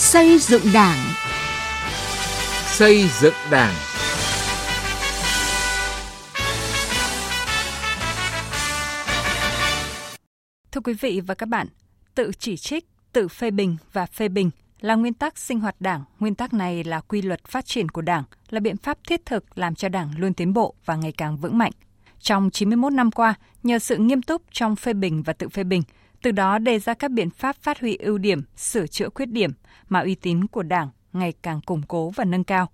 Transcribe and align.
Xây 0.00 0.38
dựng 0.38 0.62
Đảng. 0.74 0.96
Xây 2.66 3.04
dựng 3.20 3.34
Đảng. 3.50 3.74
Thưa 10.72 10.80
quý 10.84 10.92
vị 11.00 11.20
và 11.26 11.34
các 11.34 11.48
bạn, 11.48 11.66
tự 12.14 12.30
chỉ 12.38 12.56
trích, 12.56 12.84
tự 13.12 13.28
phê 13.28 13.50
bình 13.50 13.76
và 13.92 14.06
phê 14.06 14.28
bình 14.28 14.50
là 14.80 14.94
nguyên 14.94 15.14
tắc 15.14 15.38
sinh 15.38 15.60
hoạt 15.60 15.76
Đảng. 15.80 16.04
Nguyên 16.18 16.34
tắc 16.34 16.54
này 16.54 16.84
là 16.84 17.00
quy 17.00 17.22
luật 17.22 17.44
phát 17.44 17.66
triển 17.66 17.88
của 17.88 18.02
Đảng, 18.02 18.24
là 18.50 18.60
biện 18.60 18.76
pháp 18.76 18.98
thiết 19.08 19.26
thực 19.26 19.58
làm 19.58 19.74
cho 19.74 19.88
Đảng 19.88 20.10
luôn 20.18 20.34
tiến 20.34 20.52
bộ 20.52 20.74
và 20.84 20.96
ngày 20.96 21.12
càng 21.12 21.36
vững 21.36 21.58
mạnh. 21.58 21.72
Trong 22.20 22.50
91 22.50 22.92
năm 22.92 23.10
qua, 23.10 23.34
nhờ 23.62 23.78
sự 23.78 23.96
nghiêm 23.96 24.22
túc 24.22 24.42
trong 24.52 24.76
phê 24.76 24.92
bình 24.92 25.22
và 25.22 25.32
tự 25.32 25.48
phê 25.48 25.64
bình, 25.64 25.82
từ 26.22 26.30
đó 26.30 26.58
đề 26.58 26.78
ra 26.78 26.94
các 26.94 27.10
biện 27.10 27.30
pháp 27.30 27.56
phát 27.56 27.80
huy 27.80 27.96
ưu 27.96 28.18
điểm, 28.18 28.42
sửa 28.56 28.86
chữa 28.86 29.08
khuyết 29.14 29.26
điểm 29.26 29.50
mà 29.88 30.00
uy 30.00 30.14
tín 30.14 30.46
của 30.46 30.62
Đảng 30.62 30.88
ngày 31.12 31.32
càng 31.42 31.60
củng 31.60 31.82
cố 31.88 32.10
và 32.10 32.24
nâng 32.24 32.44
cao. 32.44 32.68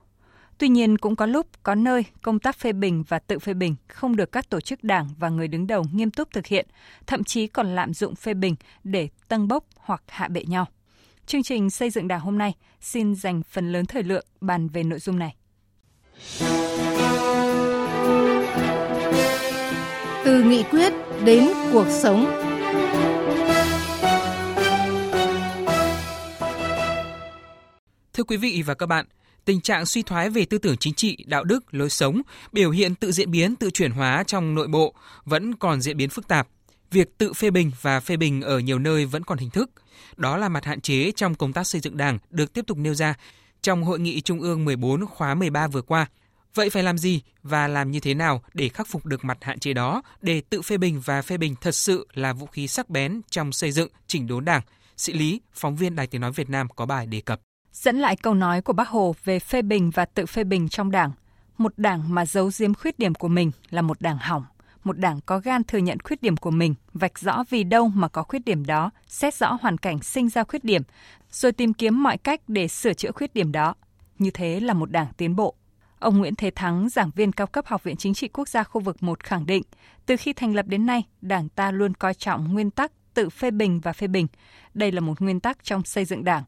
Tuy 0.59 0.69
nhiên 0.69 0.98
cũng 0.98 1.16
có 1.16 1.27
lúc, 1.27 1.46
có 1.62 1.74
nơi 1.74 2.05
công 2.22 2.38
tác 2.38 2.56
phê 2.56 2.72
bình 2.72 3.05
và 3.09 3.19
tự 3.19 3.38
phê 3.38 3.55
bình 3.55 3.77
không 3.88 4.16
được 4.16 4.33
các 4.33 4.50
tổ 4.50 4.60
chức 4.60 4.84
đảng 4.84 5.09
và 5.19 5.28
người 5.28 5.48
đứng 5.48 5.66
đầu 5.66 5.84
nghiêm 5.92 6.10
túc 6.10 6.33
thực 6.33 6.46
hiện, 6.46 6.66
thậm 7.06 7.24
chí 7.24 7.46
còn 7.46 7.74
lạm 7.74 7.95
dụng 7.95 8.14
phê 8.14 8.34
bình 8.34 8.55
để 8.84 9.09
tăng 9.28 9.48
bốc 9.48 9.64
hoặc 9.77 10.02
hạ 10.08 10.28
bệ 10.28 10.45
nhau. 10.45 10.66
Chương 11.27 11.42
trình 11.42 11.70
xây 11.70 11.91
dựng 11.91 12.08
đảng 12.08 12.20
hôm 12.20 12.38
nay 12.38 12.55
xin 12.80 13.14
dành 13.14 13.42
phần 13.42 13.72
lớn 13.72 13.86
thời 13.86 14.02
lượng 14.02 14.27
bàn 14.41 14.69
về 14.69 14.83
nội 14.83 14.98
dung 14.98 15.19
này. 15.19 15.34
Từ 20.24 20.42
nghị 20.42 20.62
quyết 20.62 20.92
đến 21.24 21.48
cuộc 21.72 21.86
sống. 22.02 22.53
Thưa 28.25 28.28
quý 28.28 28.36
vị 28.36 28.62
và 28.62 28.75
các 28.75 28.86
bạn, 28.86 29.06
tình 29.44 29.61
trạng 29.61 29.86
suy 29.86 30.03
thoái 30.03 30.30
về 30.30 30.44
tư 30.44 30.58
tưởng 30.58 30.77
chính 30.77 30.94
trị, 30.94 31.17
đạo 31.27 31.44
đức, 31.44 31.75
lối 31.75 31.91
sống, 31.91 32.22
biểu 32.53 32.70
hiện 32.70 32.94
tự 32.94 33.12
diễn 33.12 33.30
biến, 33.30 33.56
tự 33.56 33.70
chuyển 33.70 33.91
hóa 33.91 34.25
trong 34.27 34.55
nội 34.55 34.69
bộ 34.69 34.94
vẫn 35.25 35.55
còn 35.55 35.80
diễn 35.80 35.97
biến 35.97 36.11
phức 36.11 36.28
tạp. 36.28 36.48
Việc 36.91 37.19
tự 37.19 37.33
phê 37.33 37.50
bình 37.50 37.70
và 37.83 38.00
phê 38.00 38.17
bình 38.17 38.42
ở 38.42 38.58
nhiều 38.58 38.78
nơi 38.78 39.06
vẫn 39.06 39.25
còn 39.25 39.39
hình 39.39 39.50
thức. 39.50 39.70
Đó 40.17 40.36
là 40.36 40.48
mặt 40.48 40.64
hạn 40.64 40.80
chế 40.80 41.11
trong 41.17 41.34
công 41.34 41.52
tác 41.52 41.67
xây 41.67 41.80
dựng 41.80 41.97
Đảng 41.97 42.19
được 42.30 42.52
tiếp 42.52 42.64
tục 42.67 42.78
nêu 42.78 42.95
ra 42.95 43.14
trong 43.62 43.84
Hội 43.84 44.00
nghị 44.00 44.20
Trung 44.20 44.41
ương 44.41 44.64
14 44.64 45.06
khóa 45.06 45.34
13 45.34 45.67
vừa 45.67 45.83
qua. 45.83 46.06
Vậy 46.55 46.70
phải 46.70 46.83
làm 46.83 46.98
gì 46.98 47.20
và 47.42 47.69
làm 47.69 47.91
như 47.91 48.00
thế 48.00 48.14
nào 48.14 48.42
để 48.55 48.69
khắc 48.69 48.89
phục 48.89 49.06
được 49.06 49.25
mặt 49.25 49.39
hạn 49.41 49.58
chế 49.58 49.72
đó 49.72 50.02
để 50.22 50.42
tự 50.50 50.62
phê 50.62 50.77
bình 50.77 51.00
và 51.05 51.22
phê 51.22 51.36
bình 51.36 51.55
thật 51.61 51.75
sự 51.75 52.06
là 52.14 52.33
vũ 52.33 52.47
khí 52.47 52.69
sắc 52.69 52.91
bén 52.91 53.20
trong 53.30 53.52
xây 53.52 53.72
dựng 53.72 53.89
chỉnh 54.06 54.27
đốn 54.27 54.45
Đảng? 54.45 54.62
Sĩ 54.97 55.12
Lý, 55.12 55.41
phóng 55.52 55.77
viên 55.77 55.97
Đài 55.97 56.06
Tiếng 56.06 56.20
Nói 56.20 56.33
Việt 56.33 56.50
Nam 56.50 56.69
có 56.77 56.86
bài 56.86 57.06
đề 57.06 57.20
cập. 57.20 57.41
Dẫn 57.84 57.98
lại 57.98 58.16
câu 58.16 58.34
nói 58.34 58.60
của 58.60 58.72
Bác 58.72 58.88
Hồ 58.88 59.14
về 59.24 59.38
phê 59.38 59.62
bình 59.62 59.90
và 59.90 60.04
tự 60.04 60.27
phê 60.27 60.44
bình 60.44 60.68
trong 60.68 60.90
đảng, 60.90 61.12
một 61.58 61.72
đảng 61.77 62.14
mà 62.14 62.27
giấu 62.27 62.50
giếm 62.58 62.74
khuyết 62.74 62.98
điểm 62.98 63.14
của 63.14 63.28
mình 63.28 63.50
là 63.70 63.82
một 63.82 64.00
đảng 64.00 64.18
hỏng, 64.18 64.44
một 64.84 64.98
đảng 64.98 65.20
có 65.27 65.38
gan 65.38 65.64
thừa 65.64 65.78
nhận 65.78 65.98
khuyết 66.05 66.22
điểm 66.22 66.36
của 66.36 66.50
mình, 66.50 66.74
vạch 66.92 67.18
rõ 67.18 67.44
vì 67.50 67.64
đâu 67.64 67.88
mà 67.88 68.08
có 68.08 68.22
khuyết 68.22 68.44
điểm 68.44 68.66
đó, 68.66 68.90
xét 69.06 69.34
rõ 69.34 69.58
hoàn 69.60 69.78
cảnh 69.78 70.02
sinh 70.02 70.28
ra 70.28 70.44
khuyết 70.44 70.64
điểm, 70.64 70.82
rồi 71.30 71.52
tìm 71.52 71.74
kiếm 71.74 72.02
mọi 72.02 72.18
cách 72.18 72.40
để 72.48 72.68
sửa 72.68 72.94
chữa 72.94 73.10
khuyết 73.12 73.34
điểm 73.34 73.52
đó. 73.52 73.74
Như 74.18 74.30
thế 74.30 74.60
là 74.60 74.74
một 74.74 74.90
đảng 74.90 75.12
tiến 75.16 75.36
bộ. 75.36 75.55
Ông 75.98 76.18
Nguyễn 76.18 76.34
Thế 76.34 76.50
Thắng, 76.50 76.88
giảng 76.88 77.10
viên 77.16 77.32
cao 77.32 77.46
cấp 77.46 77.66
Học 77.66 77.82
viện 77.82 77.96
Chính 77.96 78.14
trị 78.14 78.28
Quốc 78.28 78.48
gia 78.48 78.62
khu 78.62 78.80
vực 78.80 79.02
1 79.02 79.24
khẳng 79.24 79.46
định, 79.46 79.62
từ 80.06 80.16
khi 80.16 80.32
thành 80.32 80.55
lập 80.55 80.66
đến 80.66 80.86
nay, 80.86 81.02
Đảng 81.20 81.48
ta 81.48 81.70
luôn 81.70 81.94
coi 81.94 82.14
trọng 82.14 82.52
nguyên 82.52 82.70
tắc 82.70 82.92
tự 83.14 83.30
phê 83.30 83.50
bình 83.50 83.80
và 83.80 83.92
phê 83.92 84.06
bình. 84.06 84.27
Đây 84.74 84.92
là 84.92 85.00
một 85.00 85.20
nguyên 85.20 85.40
tắc 85.40 85.64
trong 85.64 85.84
xây 85.84 86.05
dựng 86.05 86.24
Đảng. 86.24 86.44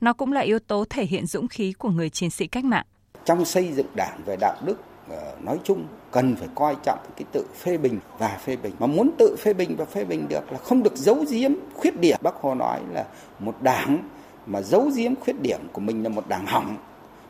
Nó 0.00 0.12
cũng 0.12 0.32
là 0.32 0.40
yếu 0.40 0.58
tố 0.58 0.84
thể 0.90 1.04
hiện 1.04 1.26
dũng 1.26 1.48
khí 1.48 1.72
của 1.72 1.88
người 1.88 2.10
chiến 2.10 2.30
sĩ 2.30 2.46
cách 2.46 2.64
mạng. 2.64 2.86
Trong 3.24 3.44
xây 3.44 3.72
dựng 3.72 3.86
Đảng 3.94 4.20
về 4.26 4.36
đạo 4.40 4.56
đức 4.64 4.76
ờ, 5.08 5.36
nói 5.40 5.58
chung, 5.64 5.84
cần 6.10 6.36
phải 6.36 6.48
coi 6.54 6.76
trọng 6.82 6.98
cái 7.16 7.24
tự 7.32 7.44
phê 7.54 7.78
bình 7.78 8.00
và 8.18 8.38
phê 8.44 8.56
bình. 8.56 8.72
Mà 8.78 8.86
muốn 8.86 9.10
tự 9.18 9.36
phê 9.38 9.52
bình 9.52 9.76
và 9.76 9.84
phê 9.84 10.04
bình 10.04 10.28
được 10.28 10.52
là 10.52 10.58
không 10.58 10.82
được 10.82 10.96
giấu 10.96 11.24
giếm 11.30 11.52
khuyết 11.74 12.00
điểm. 12.00 12.16
Bác 12.22 12.34
hồ 12.34 12.54
nói 12.54 12.80
là 12.92 13.04
một 13.38 13.54
đảng 13.60 14.08
mà 14.46 14.62
giấu 14.62 14.90
giếm 14.96 15.16
khuyết 15.16 15.42
điểm 15.42 15.60
của 15.72 15.80
mình 15.80 16.02
là 16.02 16.08
một 16.08 16.28
đảng 16.28 16.46
hỏng. 16.46 16.76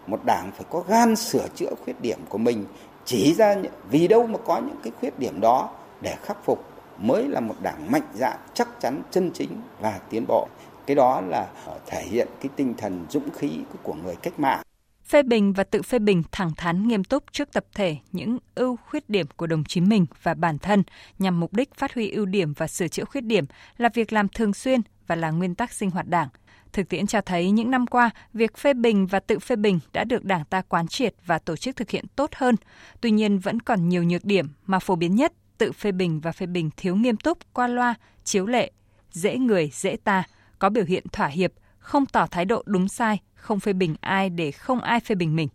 Một 0.06 0.20
đảng 0.24 0.50
phải 0.52 0.64
có 0.70 0.82
gan 0.88 1.16
sửa 1.16 1.48
chữa 1.54 1.74
khuyết 1.84 2.00
điểm 2.00 2.18
của 2.28 2.38
mình, 2.38 2.64
chỉ 3.04 3.34
ra 3.34 3.56
vì 3.90 4.08
đâu 4.08 4.26
mà 4.26 4.38
có 4.46 4.58
những 4.58 4.76
cái 4.82 4.92
khuyết 5.00 5.18
điểm 5.18 5.40
đó 5.40 5.70
để 6.00 6.16
khắc 6.22 6.44
phục, 6.44 6.64
mới 6.98 7.28
là 7.28 7.40
một 7.40 7.54
đảng 7.62 7.92
mạnh 7.92 8.08
dạn, 8.14 8.36
chắc 8.54 8.68
chắn, 8.80 9.02
chân 9.10 9.30
chính 9.34 9.50
và 9.80 10.00
tiến 10.10 10.24
bộ 10.28 10.48
cái 10.90 10.94
đó 10.94 11.20
là 11.20 11.48
ờ, 11.66 11.78
thể 11.86 12.02
hiện 12.02 12.28
cái 12.40 12.50
tinh 12.56 12.74
thần 12.78 13.06
dũng 13.10 13.30
khí 13.30 13.50
của 13.82 13.94
người 13.94 14.16
cách 14.22 14.40
mạng. 14.40 14.62
Phê 15.04 15.22
bình 15.22 15.52
và 15.52 15.64
tự 15.64 15.82
phê 15.82 15.98
bình 15.98 16.22
thẳng 16.32 16.50
thắn 16.56 16.88
nghiêm 16.88 17.04
túc 17.04 17.24
trước 17.32 17.52
tập 17.52 17.64
thể 17.74 17.96
những 18.12 18.38
ưu 18.54 18.76
khuyết 18.76 19.10
điểm 19.10 19.26
của 19.36 19.46
đồng 19.46 19.64
chí 19.64 19.80
mình 19.80 20.06
và 20.22 20.34
bản 20.34 20.58
thân 20.58 20.82
nhằm 21.18 21.40
mục 21.40 21.52
đích 21.52 21.74
phát 21.74 21.94
huy 21.94 22.10
ưu 22.10 22.26
điểm 22.26 22.52
và 22.52 22.66
sửa 22.66 22.88
chữa 22.88 23.04
khuyết 23.04 23.20
điểm 23.20 23.44
là 23.76 23.88
việc 23.94 24.12
làm 24.12 24.28
thường 24.28 24.54
xuyên 24.54 24.80
và 25.06 25.16
là 25.16 25.30
nguyên 25.30 25.54
tắc 25.54 25.72
sinh 25.72 25.90
hoạt 25.90 26.06
đảng. 26.08 26.28
Thực 26.72 26.88
tiễn 26.88 27.06
cho 27.06 27.20
thấy 27.20 27.50
những 27.50 27.70
năm 27.70 27.86
qua, 27.86 28.10
việc 28.32 28.56
phê 28.56 28.74
bình 28.74 29.06
và 29.06 29.20
tự 29.20 29.38
phê 29.38 29.56
bình 29.56 29.78
đã 29.92 30.04
được 30.04 30.24
Đảng 30.24 30.44
ta 30.44 30.62
quán 30.62 30.88
triệt 30.88 31.14
và 31.26 31.38
tổ 31.38 31.56
chức 31.56 31.76
thực 31.76 31.90
hiện 31.90 32.04
tốt 32.16 32.30
hơn. 32.34 32.54
Tuy 33.00 33.10
nhiên 33.10 33.38
vẫn 33.38 33.60
còn 33.60 33.88
nhiều 33.88 34.04
nhược 34.04 34.24
điểm 34.24 34.46
mà 34.66 34.78
phổ 34.78 34.96
biến 34.96 35.14
nhất, 35.14 35.32
tự 35.58 35.72
phê 35.72 35.92
bình 35.92 36.20
và 36.20 36.32
phê 36.32 36.46
bình 36.46 36.70
thiếu 36.76 36.96
nghiêm 36.96 37.16
túc, 37.16 37.38
qua 37.52 37.68
loa, 37.68 37.94
chiếu 38.24 38.46
lệ, 38.46 38.70
dễ 39.12 39.38
người, 39.38 39.70
dễ 39.72 39.96
ta, 40.04 40.24
có 40.60 40.70
biểu 40.70 40.84
hiện 40.84 41.04
thỏa 41.12 41.26
hiệp, 41.26 41.52
không 41.78 42.06
tỏ 42.06 42.26
thái 42.30 42.44
độ 42.44 42.62
đúng 42.66 42.88
sai, 42.88 43.18
không 43.34 43.60
phê 43.60 43.72
bình 43.72 43.94
ai 44.00 44.30
để 44.30 44.50
không 44.50 44.80
ai 44.80 45.00
phê 45.00 45.14
bình 45.14 45.36
mình. 45.36 45.48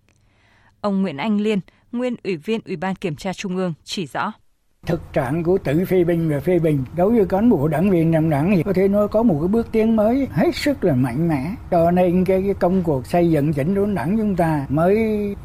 Ông 0.81 1.01
Nguyễn 1.01 1.17
Anh 1.17 1.37
Liên, 1.37 1.59
nguyên 1.91 2.15
Ủy 2.23 2.37
viên 2.37 2.61
Ủy 2.65 2.75
ban 2.75 2.95
Kiểm 2.95 3.15
tra 3.15 3.33
Trung 3.33 3.57
ương 3.57 3.73
chỉ 3.83 4.05
rõ. 4.05 4.33
Thực 4.85 5.13
trạng 5.13 5.43
của 5.43 5.57
tự 5.57 5.85
phê 5.85 6.03
bình 6.03 6.29
và 6.29 6.39
phê 6.39 6.59
bình 6.59 6.83
đối 6.95 7.11
với 7.11 7.25
cán 7.25 7.49
bộ 7.49 7.67
đảng 7.67 7.89
viên 7.89 8.13
trong 8.13 8.29
đảng 8.29 8.53
thì 8.55 8.63
có 8.63 8.73
thể 8.73 8.87
nói 8.87 9.07
có 9.07 9.23
một 9.23 9.37
cái 9.41 9.47
bước 9.47 9.71
tiến 9.71 9.95
mới 9.95 10.27
hết 10.31 10.55
sức 10.55 10.83
là 10.83 10.95
mạnh 10.95 11.27
mẽ. 11.27 11.55
Cho 11.71 11.91
nên 11.91 12.25
cái, 12.25 12.41
cái 12.41 12.53
công 12.53 12.83
cuộc 12.83 13.05
xây 13.05 13.31
dựng 13.31 13.53
chỉnh 13.53 13.75
đốn 13.75 13.95
đảng 13.95 14.17
chúng 14.17 14.35
ta 14.35 14.65
mới 14.69 14.97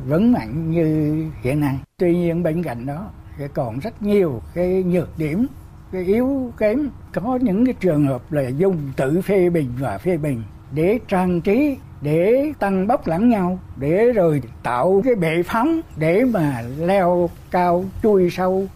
vững 0.07 0.33
mạnh 0.33 0.71
như 0.71 1.15
hiện 1.43 1.61
nay. 1.61 1.79
Tuy 1.97 2.17
nhiên 2.17 2.43
bên 2.43 2.63
cạnh 2.63 2.87
đó 2.87 3.11
thì 3.39 3.45
còn 3.55 3.79
rất 3.79 4.03
nhiều 4.03 4.43
cái 4.55 4.83
nhược 4.83 5.19
điểm 5.19 5.47
cái 5.93 6.05
yếu 6.05 6.53
kém 6.59 6.91
có 7.13 7.39
những 7.43 7.65
cái 7.67 7.75
trường 7.81 8.07
hợp 8.07 8.33
là 8.33 8.49
dùng 8.49 8.93
tự 8.97 9.21
phê 9.21 9.51
bình 9.51 9.73
và 9.79 9.99
phê 9.99 10.17
bình 10.17 10.43
để 10.73 10.99
trang 11.09 11.41
trí 11.41 11.77
để 12.01 12.53
tăng 12.59 12.87
bốc 12.87 13.07
lẫn 13.07 13.29
nhau 13.29 13.61
để 13.77 14.13
rồi 14.13 14.43
tạo 14.63 15.03
cái 15.05 15.15
bệ 15.15 15.43
phóng 15.43 15.81
để 15.97 16.25
mà 16.25 16.63
leo 16.79 17.31
cao 17.51 17.85
chui 18.03 18.31
sâu. 18.31 18.69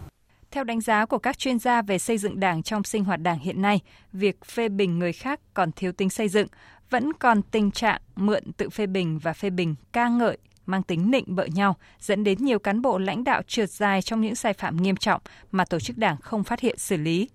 Theo 0.51 0.63
đánh 0.63 0.81
giá 0.81 1.05
của 1.05 1.17
các 1.17 1.37
chuyên 1.37 1.59
gia 1.59 1.81
về 1.81 1.97
xây 1.97 2.17
dựng 2.17 2.39
đảng 2.39 2.63
trong 2.63 2.83
sinh 2.83 3.03
hoạt 3.03 3.21
đảng 3.21 3.39
hiện 3.39 3.61
nay, 3.61 3.79
việc 4.13 4.45
phê 4.45 4.69
bình 4.69 4.99
người 4.99 5.13
khác 5.13 5.39
còn 5.53 5.71
thiếu 5.71 5.91
tính 5.91 6.09
xây 6.09 6.29
dựng, 6.29 6.47
vẫn 6.89 7.13
còn 7.13 7.41
tình 7.41 7.71
trạng 7.71 8.01
mượn 8.15 8.43
tự 8.57 8.69
phê 8.69 8.87
bình 8.87 9.19
và 9.19 9.33
phê 9.33 9.49
bình 9.49 9.75
ca 9.93 10.09
ngợi 10.09 10.37
mang 10.65 10.83
tính 10.83 11.11
nịnh 11.11 11.35
bợ 11.35 11.45
nhau, 11.45 11.75
dẫn 11.99 12.23
đến 12.23 12.45
nhiều 12.45 12.59
cán 12.59 12.81
bộ 12.81 12.97
lãnh 12.97 13.23
đạo 13.23 13.41
trượt 13.47 13.69
dài 13.69 14.01
trong 14.01 14.21
những 14.21 14.35
sai 14.35 14.53
phạm 14.53 14.77
nghiêm 14.77 14.95
trọng 14.95 15.21
mà 15.51 15.65
tổ 15.65 15.79
chức 15.79 15.97
đảng 15.97 16.17
không 16.17 16.43
phát 16.43 16.59
hiện 16.59 16.77
xử 16.77 16.97
lý. 16.97 17.29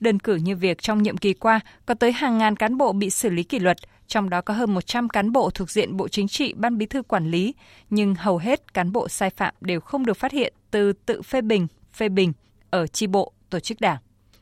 Đơn 0.00 0.18
cử 0.18 0.34
như 0.34 0.56
việc 0.56 0.82
trong 0.82 1.02
nhiệm 1.02 1.16
kỳ 1.16 1.34
qua 1.34 1.60
có 1.86 1.94
tới 1.94 2.12
hàng 2.12 2.38
ngàn 2.38 2.56
cán 2.56 2.76
bộ 2.78 2.92
bị 2.92 3.10
xử 3.10 3.30
lý 3.30 3.42
kỷ 3.42 3.58
luật, 3.58 3.76
trong 4.06 4.30
đó 4.30 4.40
có 4.40 4.54
hơn 4.54 4.74
100 4.74 5.08
cán 5.08 5.32
bộ 5.32 5.50
thuộc 5.50 5.70
diện 5.70 5.96
Bộ 5.96 6.08
Chính 6.08 6.28
trị 6.28 6.54
Ban 6.56 6.78
Bí 6.78 6.86
thư 6.86 7.02
quản 7.02 7.30
lý, 7.30 7.54
nhưng 7.90 8.14
hầu 8.14 8.38
hết 8.38 8.74
cán 8.74 8.92
bộ 8.92 9.08
sai 9.08 9.30
phạm 9.30 9.54
đều 9.60 9.80
không 9.80 10.06
được 10.06 10.16
phát 10.16 10.32
hiện 10.32 10.54
từ 10.70 10.92
tự 10.92 11.22
phê 11.22 11.40
bình, 11.40 11.66
phê 11.92 12.08
bình 12.08 12.32
ở 12.70 12.86
chi 12.86 13.06
bộ, 13.06 13.32
tổ 13.50 13.60
chức 13.60 13.80
đảng. 13.80 13.98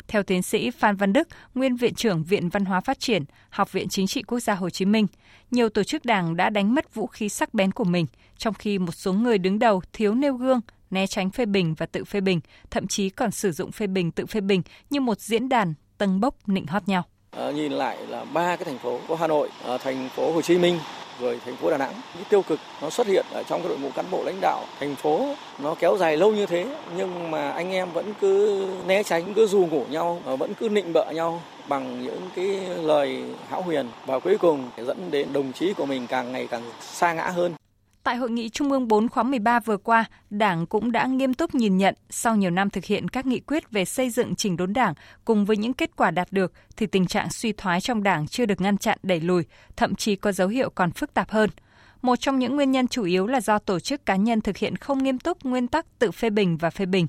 Theo 0.09 0.23
tiến 0.23 0.43
sĩ 0.43 0.71
Phan 0.71 0.97
Văn 0.97 1.13
Đức, 1.13 1.29
nguyên 1.55 1.77
viện 1.77 1.95
trưởng 1.95 2.25
Viện 2.25 2.49
Văn 2.49 2.65
hóa 2.65 2.81
Phát 2.81 3.01
triển, 3.01 3.25
Học 3.51 3.73
viện 3.73 3.89
Chính 3.89 4.07
trị 4.07 4.23
Quốc 4.23 4.41
gia 4.41 4.55
Hồ 4.55 4.71
Chí 4.71 4.85
Minh, 4.85 5.07
nhiều 5.51 5.69
tổ 5.69 5.83
chức 5.83 6.05
đảng 6.05 6.37
đã 6.37 6.51
đánh 6.51 6.75
mất 6.75 6.95
vũ 6.95 7.07
khí 7.07 7.29
sắc 7.29 7.55
bén 7.55 7.73
của 7.73 7.85
mình, 7.85 8.07
trong 8.39 8.55
khi 8.55 8.79
một 8.79 8.93
số 8.93 9.13
người 9.13 9.39
đứng 9.39 9.59
đầu 9.59 9.83
thiếu 9.93 10.15
nêu 10.15 10.35
gương, 10.35 10.61
né 10.91 11.07
tránh 11.07 11.31
phê 11.31 11.47
bình 11.47 11.75
và 11.79 11.87
tự 11.87 12.05
phê 12.05 12.21
bình, 12.21 12.41
thậm 12.71 12.87
chí 12.87 13.11
còn 13.11 13.31
sử 13.31 13.53
dụng 13.53 13.73
phê 13.73 13.87
bình 13.87 14.11
tự 14.11 14.27
phê 14.27 14.41
bình 14.41 14.63
như 14.91 15.01
một 15.01 15.21
diễn 15.21 15.49
đàn 15.49 15.75
tầng 15.99 16.21
bốc 16.21 16.49
nịnh 16.49 16.67
hót 16.67 16.89
nhau. 16.89 17.05
À, 17.31 17.51
nhìn 17.51 17.73
lại 17.73 18.07
là 18.07 18.25
ba 18.25 18.57
cái 18.57 18.65
thành 18.65 18.79
phố 18.79 19.01
có 19.09 19.17
Hà 19.17 19.27
Nội, 19.27 19.49
à, 19.67 19.79
thành 19.79 20.09
phố 20.17 20.33
Hồ 20.33 20.43
Chí 20.43 20.59
Minh 20.59 20.79
người 21.23 21.39
thành 21.45 21.57
phố 21.57 21.71
Đà 21.71 21.79
Nẵng. 21.79 21.95
Những 22.15 22.25
tiêu 22.25 22.43
cực 22.43 22.61
nó 22.83 22.91
xuất 22.91 23.07
hiện 23.07 23.27
ở 23.33 23.43
trong 23.43 23.61
cái 23.61 23.69
đội 23.69 23.79
ngũ 23.79 23.91
cán 23.95 24.05
bộ 24.11 24.23
lãnh 24.25 24.41
đạo 24.41 24.65
thành 24.81 24.95
phố 24.95 25.35
nó 25.59 25.75
kéo 25.75 25.97
dài 25.97 26.17
lâu 26.17 26.33
như 26.33 26.47
thế, 26.47 26.67
nhưng 26.97 27.31
mà 27.31 27.51
anh 27.51 27.73
em 27.73 27.93
vẫn 27.93 28.15
cứ 28.21 28.65
né 28.87 29.03
tránh, 29.03 29.35
cứ 29.35 29.47
dù 29.47 29.67
ngủ 29.71 29.85
nhau 29.91 30.21
vẫn 30.25 30.55
cứ 30.55 30.69
nịnh 30.69 30.93
bợ 30.93 31.11
nhau 31.11 31.43
bằng 31.69 32.05
những 32.05 32.31
cái 32.37 32.61
lời 32.83 33.23
hão 33.51 33.63
huyền 33.63 33.87
và 34.07 34.19
cuối 34.19 34.39
cùng, 34.39 34.71
dẫn 34.77 35.11
đến 35.11 35.33
đồng 35.33 35.53
chí 35.53 35.73
của 35.73 35.87
mình 35.87 36.07
càng 36.07 36.33
ngày 36.33 36.47
càng 36.51 36.63
xa 36.81 37.13
ngã 37.13 37.27
hơn. 37.27 37.53
Tại 38.03 38.17
hội 38.17 38.31
nghị 38.31 38.49
Trung 38.49 38.73
ương 38.73 38.89
4 38.89 39.09
khóa 39.09 39.23
13 39.23 39.61
vừa 39.61 39.77
qua, 39.77 40.05
Đảng 40.31 40.67
cũng 40.67 40.93
đã 40.93 41.07
nghiêm 41.07 41.35
túc 41.35 41.55
nhìn 41.55 41.77
nhận 41.77 41.95
sau 42.11 42.37
nhiều 42.37 42.51
năm 42.51 42.71
thực 42.71 42.85
hiện 42.85 43.09
các 43.09 43.27
nghị 43.27 43.41
quyết 43.41 43.71
về 43.71 43.85
xây 43.85 44.11
dựng 44.11 44.35
chỉnh 44.35 44.57
đốn 44.57 44.73
Đảng 44.73 44.95
cùng 45.25 45.45
với 45.45 45.57
những 45.57 45.73
kết 45.73 45.91
quả 45.97 46.11
đạt 46.11 46.29
được 46.31 46.53
thì 46.77 46.87
tình 46.87 47.07
trạng 47.07 47.31
suy 47.31 47.53
thoái 47.53 47.81
trong 47.81 48.03
Đảng 48.03 48.27
chưa 48.27 48.47
được 48.47 48.61
ngăn 48.61 48.79
chặn 48.79 48.99
đẩy 49.03 49.21
lùi, 49.21 49.45
thậm 49.77 49.95
chí 49.95 50.17
có 50.17 50.33
dấu 50.33 50.49
hiệu 50.49 50.71
còn 50.71 50.91
phức 50.91 51.15
tạp 51.15 51.31
hơn. 51.31 51.51
Một 52.03 52.17
trong 52.17 52.39
những 52.39 52.57
nguyên 52.57 52.71
nhân 52.71 52.89
chủ 52.89 53.05
yếu 53.05 53.27
là 53.27 53.41
do 53.41 53.59
tổ 53.59 53.81
chức 53.81 54.07
cá 54.07 54.17
nhân 54.17 54.41
thực 54.41 54.57
hiện 54.57 54.77
không 54.77 55.03
nghiêm 55.03 55.19
túc 55.19 55.45
nguyên 55.45 55.69
tắc 55.69 55.99
tự 55.99 56.11
phê 56.11 56.31
bình 56.31 56.57
và 56.57 56.71
phê 56.71 56.87
bình. 56.87 57.07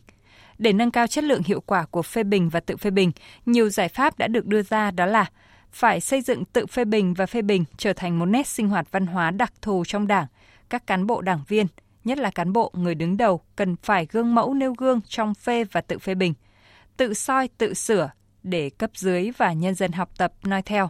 Để 0.57 0.73
nâng 0.73 0.91
cao 0.91 1.07
chất 1.07 1.23
lượng 1.23 1.43
hiệu 1.45 1.61
quả 1.61 1.85
của 1.85 2.01
phê 2.01 2.23
bình 2.23 2.49
và 2.49 2.59
tự 2.59 2.77
phê 2.77 2.89
bình, 2.89 3.11
nhiều 3.45 3.69
giải 3.69 3.89
pháp 3.89 4.17
đã 4.17 4.27
được 4.27 4.45
đưa 4.45 4.61
ra 4.61 4.91
đó 4.91 5.05
là 5.05 5.25
phải 5.71 6.01
xây 6.01 6.21
dựng 6.21 6.45
tự 6.45 6.65
phê 6.65 6.85
bình 6.85 7.13
và 7.13 7.25
phê 7.25 7.41
bình 7.41 7.63
trở 7.77 7.93
thành 7.93 8.19
một 8.19 8.25
nét 8.25 8.47
sinh 8.47 8.69
hoạt 8.69 8.91
văn 8.91 9.07
hóa 9.07 9.31
đặc 9.31 9.53
thù 9.61 9.83
trong 9.87 10.07
Đảng. 10.07 10.27
Các 10.73 10.87
cán 10.87 11.07
bộ 11.07 11.21
đảng 11.21 11.43
viên, 11.47 11.67
nhất 12.03 12.17
là 12.17 12.31
cán 12.31 12.53
bộ 12.53 12.71
người 12.73 12.95
đứng 12.95 13.17
đầu 13.17 13.41
cần 13.55 13.75
phải 13.75 14.07
gương 14.11 14.35
mẫu 14.35 14.53
nêu 14.53 14.73
gương 14.77 15.01
trong 15.07 15.33
phê 15.33 15.63
và 15.63 15.81
tự 15.81 15.99
phê 15.99 16.15
bình, 16.15 16.33
tự 16.97 17.13
soi 17.13 17.47
tự 17.47 17.73
sửa 17.73 18.11
để 18.43 18.69
cấp 18.69 18.89
dưới 18.93 19.31
và 19.37 19.53
nhân 19.53 19.75
dân 19.75 19.91
học 19.91 20.09
tập 20.17 20.33
noi 20.43 20.61
theo. 20.61 20.89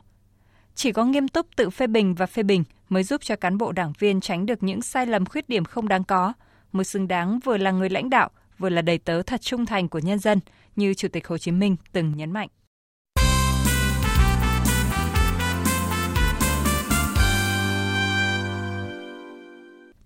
Chỉ 0.76 0.92
có 0.92 1.06
nghiêm 1.06 1.28
túc 1.28 1.48
tự 1.56 1.70
phê 1.70 1.88
bình 1.88 2.16
và 2.16 2.26
phê 2.26 2.44
bình 2.44 2.64
mới 2.90 3.04
giúp 3.04 3.22
cho 3.24 3.36
cán 3.36 3.58
bộ 3.58 3.72
đảng 3.72 3.94
viên 4.00 4.22
tránh 4.22 4.46
được 4.46 4.64
những 4.64 4.82
sai 4.82 5.06
lầm 5.06 5.26
khuyết 5.26 5.50
điểm 5.50 5.66
không 5.66 5.88
đáng 5.88 6.04
có, 6.04 6.34
mới 6.72 6.84
xứng 6.84 7.08
đáng 7.08 7.40
vừa 7.44 7.58
là 7.58 7.72
người 7.72 7.90
lãnh 7.90 8.10
đạo, 8.10 8.30
vừa 8.58 8.70
là 8.70 8.82
đầy 8.82 8.98
tớ 8.98 9.22
thật 9.22 9.42
trung 9.42 9.66
thành 9.66 9.90
của 9.90 10.00
nhân 10.00 10.20
dân, 10.20 10.40
như 10.76 10.94
Chủ 10.94 11.08
tịch 11.08 11.28
Hồ 11.28 11.38
Chí 11.38 11.52
Minh 11.52 11.76
từng 11.92 12.18
nhấn 12.18 12.32
mạnh. 12.32 12.50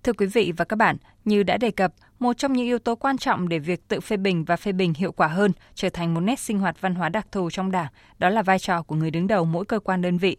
Thưa 0.08 0.14
quý 0.14 0.26
vị 0.26 0.54
và 0.58 0.66
các 0.66 0.76
bạn, 0.76 0.98
như 1.26 1.44
đã 1.44 1.58
đề 1.58 1.72
cập, 1.72 1.94
một 2.20 2.38
trong 2.38 2.54
những 2.54 2.66
yếu 2.66 2.80
tố 2.80 2.96
quan 2.96 3.18
trọng 3.18 3.50
để 3.50 3.60
việc 3.60 3.88
tự 3.88 4.00
phê 4.00 4.18
bình 4.18 4.46
và 4.46 4.56
phê 4.56 4.72
bình 4.72 4.94
hiệu 4.94 5.12
quả 5.12 5.28
hơn 5.28 5.52
trở 5.76 5.90
thành 5.90 6.14
một 6.14 6.20
nét 6.20 6.40
sinh 6.40 6.60
hoạt 6.60 6.82
văn 6.82 6.96
hóa 6.96 7.10
đặc 7.10 7.28
thù 7.32 7.50
trong 7.50 7.72
Đảng, 7.72 7.92
đó 8.20 8.30
là 8.30 8.42
vai 8.42 8.60
trò 8.60 8.82
của 8.82 8.96
người 8.96 9.12
đứng 9.12 9.28
đầu 9.28 9.46
mỗi 9.46 9.66
cơ 9.66 9.80
quan 9.80 10.02
đơn 10.02 10.18
vị. 10.18 10.38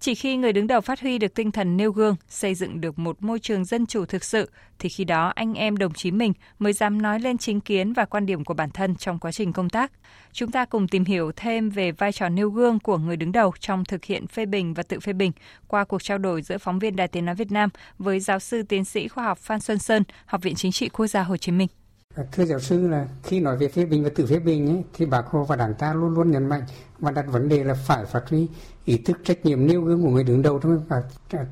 Chỉ 0.00 0.14
khi 0.14 0.36
người 0.36 0.52
đứng 0.52 0.66
đầu 0.66 0.80
phát 0.80 1.00
huy 1.00 1.18
được 1.18 1.34
tinh 1.34 1.52
thần 1.52 1.76
nêu 1.76 1.92
gương, 1.92 2.16
xây 2.28 2.54
dựng 2.54 2.80
được 2.80 2.98
một 2.98 3.22
môi 3.22 3.38
trường 3.38 3.64
dân 3.64 3.86
chủ 3.86 4.04
thực 4.04 4.24
sự, 4.24 4.50
thì 4.78 4.88
khi 4.88 5.04
đó 5.04 5.32
anh 5.34 5.54
em 5.54 5.76
đồng 5.76 5.92
chí 5.92 6.10
mình 6.10 6.32
mới 6.58 6.72
dám 6.72 7.02
nói 7.02 7.20
lên 7.20 7.38
chính 7.38 7.60
kiến 7.60 7.92
và 7.92 8.04
quan 8.04 8.26
điểm 8.26 8.44
của 8.44 8.54
bản 8.54 8.70
thân 8.70 8.96
trong 8.96 9.18
quá 9.18 9.32
trình 9.32 9.52
công 9.52 9.68
tác. 9.68 9.92
Chúng 10.32 10.50
ta 10.50 10.64
cùng 10.64 10.88
tìm 10.88 11.04
hiểu 11.04 11.32
thêm 11.36 11.70
về 11.70 11.92
vai 11.92 12.12
trò 12.12 12.28
nêu 12.28 12.50
gương 12.50 12.78
của 12.78 12.98
người 12.98 13.16
đứng 13.16 13.32
đầu 13.32 13.52
trong 13.60 13.84
thực 13.84 14.04
hiện 14.04 14.26
phê 14.26 14.46
bình 14.46 14.74
và 14.74 14.82
tự 14.82 15.00
phê 15.00 15.12
bình 15.12 15.32
qua 15.68 15.84
cuộc 15.84 16.02
trao 16.02 16.18
đổi 16.18 16.42
giữa 16.42 16.58
phóng 16.58 16.78
viên 16.78 16.96
Đài 16.96 17.08
Tiếng 17.08 17.24
Nói 17.24 17.34
Việt 17.34 17.52
Nam 17.52 17.70
với 17.98 18.20
giáo 18.20 18.38
sư 18.38 18.62
tiến 18.62 18.84
sĩ 18.84 19.08
khoa 19.08 19.24
học 19.24 19.38
Phan 19.38 19.60
Xuân 19.60 19.78
Sơn, 19.78 20.02
Học 20.26 20.42
viện 20.42 20.54
Chính 20.54 20.72
trị 20.72 20.88
Quốc 20.88 21.06
gia 21.06 21.22
Hồ 21.22 21.36
Chí 21.36 21.52
Minh. 21.52 21.68
À, 22.16 22.24
thưa 22.32 22.44
giáo 22.44 22.60
sư 22.60 22.88
là 22.88 23.06
khi 23.22 23.40
nói 23.40 23.56
về 23.56 23.68
phê 23.68 23.84
bình 23.84 24.04
và 24.04 24.10
tự 24.14 24.26
phê 24.26 24.38
bình 24.38 24.66
ấy, 24.66 24.84
thì 24.92 25.06
bác 25.06 25.26
Hồ 25.26 25.44
và 25.44 25.56
Đảng 25.56 25.74
ta 25.74 25.94
luôn 25.94 26.14
luôn 26.14 26.30
nhấn 26.30 26.46
mạnh 26.48 26.62
và 26.98 27.10
đặt 27.10 27.24
vấn 27.28 27.48
đề 27.48 27.64
là 27.64 27.74
phải 27.74 28.04
phát 28.04 28.28
huy 28.30 28.48
ý 28.84 28.98
thức 28.98 29.16
trách 29.24 29.46
nhiệm 29.46 29.66
nêu 29.66 29.82
gương 29.82 30.02
của 30.02 30.10
người 30.10 30.24
đứng 30.24 30.42
đầu 30.42 30.58
trong 30.58 30.82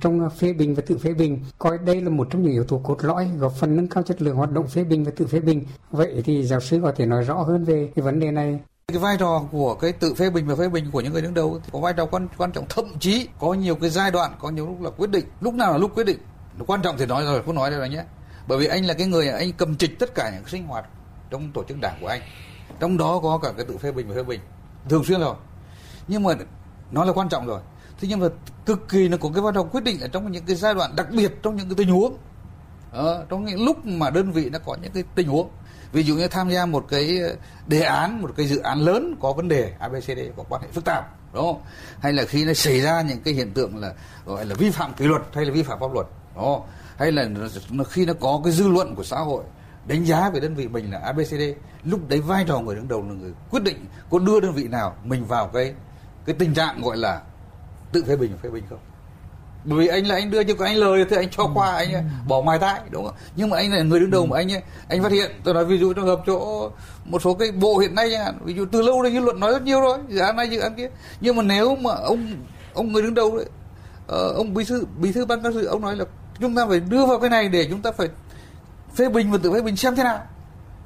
trong 0.01 0.21
à, 0.21 0.29
phê 0.29 0.53
bình 0.53 0.75
và 0.75 0.83
tự 0.87 0.99
phê 0.99 1.15
bình. 1.15 1.45
Coi 1.59 1.79
đây 1.79 2.01
là 2.01 2.11
một 2.11 2.27
trong 2.31 2.43
những 2.43 2.53
yếu 2.53 2.65
tố 2.65 2.81
cốt 2.85 3.05
lõi 3.05 3.31
góp 3.39 3.53
phần 3.53 3.77
nâng 3.77 3.89
cao 3.89 4.03
chất 4.03 4.23
lượng 4.23 4.37
hoạt 4.37 4.53
động 4.53 4.69
phê 4.69 4.85
bình 4.85 5.05
và 5.05 5.13
tự 5.17 5.27
phê 5.27 5.41
bình. 5.41 5.65
Vậy 5.91 6.23
thì 6.25 6.45
giáo 6.45 6.61
sư 6.61 6.81
có 6.83 6.93
thể 6.97 7.07
nói 7.07 7.23
rõ 7.23 7.35
hơn 7.35 7.65
về 7.65 7.91
cái 7.95 8.03
vấn 8.03 8.21
đề 8.21 8.31
này. 8.31 8.61
Cái 8.89 8.99
vai 8.99 9.17
trò 9.19 9.43
của 9.53 9.75
cái 9.75 9.93
tự 9.93 10.15
phê 10.15 10.31
bình 10.31 10.47
và 10.47 10.55
phê 10.55 10.69
bình 10.69 10.85
của 10.93 11.01
những 11.01 11.13
người 11.13 11.23
đứng 11.23 11.35
đầu 11.35 11.61
thì 11.65 11.71
có 11.73 11.81
vai 11.81 11.93
trò 11.93 12.07
quan 12.07 12.29
quan 12.39 12.53
trọng. 12.53 12.65
Thậm 12.69 12.85
chí 13.01 13.29
có 13.41 13.55
nhiều 13.55 13.75
cái 13.75 13.91
giai 13.91 14.11
đoạn 14.11 14.33
có 14.39 14.51
nhiều 14.51 14.67
lúc 14.67 14.83
là 14.83 14.91
quyết 14.91 15.11
định. 15.11 15.25
Lúc 15.41 15.55
nào 15.55 15.73
là 15.73 15.79
lúc 15.79 15.95
quyết 15.95 16.05
định? 16.05 16.19
Quan 16.67 16.83
trọng 16.83 16.97
thì 16.99 17.07
nói 17.07 17.25
rồi 17.25 17.43
không 17.43 17.55
nói 17.55 17.71
rồi 17.71 17.89
nhé 17.89 18.05
bởi 18.49 18.59
vì 18.59 18.67
anh 18.67 18.85
là 18.85 18.95
cái 18.95 19.07
người 19.07 19.29
anh 19.29 19.53
cầm 19.53 19.77
trịch 19.77 19.99
tất 19.99 20.15
cả 20.15 20.31
những 20.35 20.47
sinh 20.47 20.67
hoạt 20.67 20.85
trong 21.31 21.53
tổ 21.53 21.65
chức 21.65 21.81
đảng 21.81 21.99
của 22.01 22.07
anh. 22.07 22.21
Trong 22.81 22.99
đó 22.99 23.21
có 23.23 23.39
cả 23.43 23.53
cái 23.57 23.65
tự 23.69 23.77
phê 23.77 23.93
bình 23.93 24.09
và 24.09 24.15
phê 24.15 24.23
bình. 24.23 24.41
Thường 24.89 25.05
xuyên 25.05 25.21
rồi. 25.21 25.35
Nhưng 26.09 26.23
mà 26.23 26.35
nó 26.91 27.05
là 27.05 27.13
quan 27.13 27.29
trọng 27.29 27.47
rồi. 27.47 27.61
Thế 28.01 28.09
nhưng 28.09 28.21
mà 28.21 28.27
cực 28.67 28.89
kỳ 28.89 29.09
nó 29.09 29.17
có 29.17 29.31
cái 29.35 29.43
vai 29.43 29.53
trò 29.55 29.63
quyết 29.63 29.85
định 29.85 30.01
ở 30.01 30.09
trong 30.09 30.33
những 30.33 30.45
cái 30.45 30.57
giai 30.57 30.75
đoạn 30.75 30.97
đặc 30.97 31.07
biệt 31.11 31.33
trong 31.43 31.57
những 31.57 31.69
cái 31.69 31.75
tình 31.77 31.89
huống. 31.89 32.17
Ờ, 32.93 33.27
trong 33.29 33.45
những 33.45 33.65
lúc 33.65 33.87
mà 33.87 34.11
đơn 34.11 34.33
vị 34.33 34.51
nó 34.51 34.59
có 34.59 34.77
những 34.83 34.93
cái 34.93 35.05
tình 35.15 35.29
huống. 35.29 35.51
Ví 35.93 36.03
dụ 36.03 36.15
như 36.15 36.29
tham 36.29 36.51
gia 36.51 36.67
một 36.67 36.85
cái 36.89 37.19
đề 37.67 37.81
án 37.81 38.23
một 38.23 38.31
cái 38.37 38.47
dự 38.47 38.59
án 38.59 38.79
lớn 38.79 39.17
có 39.21 39.33
vấn 39.33 39.49
đề 39.49 39.73
abcd 39.79 40.19
có 40.37 40.45
quan 40.49 40.63
hệ 40.63 40.69
phức 40.73 40.85
tạp 40.85 41.17
đúng 41.33 41.43
không? 41.43 41.63
Hay 42.01 42.13
là 42.13 42.25
khi 42.25 42.45
nó 42.45 42.55
xảy 42.55 42.81
ra 42.81 43.03
những 43.03 43.21
cái 43.21 43.35
hiện 43.35 43.53
tượng 43.53 43.77
là 43.77 43.93
gọi 44.27 44.45
là 44.45 44.55
vi 44.55 44.71
phạm 44.71 44.95
kỷ 44.95 45.05
luật 45.05 45.23
hay 45.33 45.45
là 45.45 45.53
vi 45.53 45.63
phạm 45.63 45.81
pháp 45.81 45.93
luật 45.95 46.07
đúng 46.35 46.45
không? 46.45 46.63
Hay 46.99 47.13
là 47.13 47.29
nó, 47.71 47.85
khi 47.85 48.07
nó 48.07 48.13
có 48.21 48.41
cái 48.45 48.53
dư 48.53 48.69
luận 48.69 48.95
của 48.95 49.05
xã 49.05 49.19
hội 49.19 49.45
đánh 49.87 50.05
giá 50.05 50.31
về 50.31 50.41
đơn 50.41 50.55
vị 50.55 50.69
mình 50.69 50.93
là 50.93 50.99
abcd 50.99 51.43
lúc 51.85 52.09
đấy 52.09 52.21
vai 52.21 52.45
trò 52.49 52.61
người 52.61 52.75
đứng 52.75 52.89
đầu 52.89 53.03
là 53.03 53.15
người 53.15 53.33
quyết 53.51 53.63
định 53.63 53.87
có 54.11 54.19
đưa 54.19 54.41
đơn 54.41 54.53
vị 54.53 54.69
nào 54.69 54.97
mình 55.05 55.25
vào 55.25 55.47
cái 55.47 55.75
cái 56.27 56.37
tình 56.39 56.55
trạng 56.55 56.83
gọi 56.83 56.97
là 56.97 57.23
tự 57.93 58.05
phê 58.05 58.17
bình 58.17 58.33
phê 58.43 58.51
bình 58.51 58.65
không? 58.71 58.79
Bởi 59.65 59.79
vì 59.79 59.87
anh 59.87 60.07
là 60.07 60.15
anh 60.15 60.31
đưa 60.31 60.45
cho 60.45 60.55
anh 60.65 60.77
lời 60.77 61.05
thì 61.11 61.17
anh 61.17 61.31
cho 61.31 61.51
qua 61.55 61.71
anh 61.71 62.11
bỏ 62.29 62.43
ngoài 62.43 62.59
tai 62.59 62.81
đúng 62.91 63.05
không? 63.05 63.15
Nhưng 63.37 63.51
mà 63.51 63.57
anh 63.57 63.73
là 63.73 63.83
người 63.83 64.01
đứng 64.01 64.11
đầu 64.11 64.27
mà 64.27 64.37
anh 64.37 64.49
anh 64.89 65.03
phát 65.03 65.13
hiện 65.13 65.31
tôi 65.45 65.55
nói 65.55 65.65
ví 65.65 65.79
dụ 65.79 65.93
trong 65.93 66.07
hợp 66.07 66.21
chỗ 66.27 66.71
một 67.05 67.23
số 67.23 67.35
cái 67.35 67.53
bộ 67.53 67.79
hiện 67.79 67.95
nay 67.95 68.11
ví 68.45 68.55
dụ 68.55 68.67
từ 68.73 68.83
lâu 68.83 69.03
đây 69.03 69.13
dư 69.13 69.21
luận 69.21 69.41
nói 69.41 69.53
rất 69.53 69.63
nhiều 69.63 69.81
rồi 69.81 69.99
dự 70.09 70.19
án 70.19 70.37
này 70.37 70.49
dự 70.51 70.61
án 70.61 70.75
kia. 70.75 70.91
Nhưng 71.21 71.37
mà 71.37 71.43
nếu 71.43 71.77
mà 71.77 71.95
ông 71.95 72.27
ông 72.75 72.93
người 72.93 73.03
đứng 73.03 73.15
đầu 73.15 73.37
đấy 73.37 73.47
ờ, 74.07 74.33
ông 74.37 74.55
bí 74.55 74.65
thư 74.65 74.85
bí 75.01 75.13
thư 75.13 75.27
ban 75.27 75.43
cán 75.43 75.53
sự 75.53 75.65
ông 75.65 75.83
nói 75.83 75.97
là 75.97 76.05
chúng 76.41 76.55
ta 76.55 76.67
phải 76.69 76.81
đưa 76.81 77.07
vào 77.07 77.19
cái 77.19 77.31
này 77.31 77.49
để 77.49 77.67
chúng 77.71 77.83
ta 77.83 77.93
phải 77.93 78.09
phê 78.95 79.09
bình 79.09 79.31
và 79.31 79.39
tự 79.43 79.53
phê 79.53 79.63
bình 79.63 79.77
xem 79.77 79.97
thế 79.97 80.05
nào. 80.05 80.21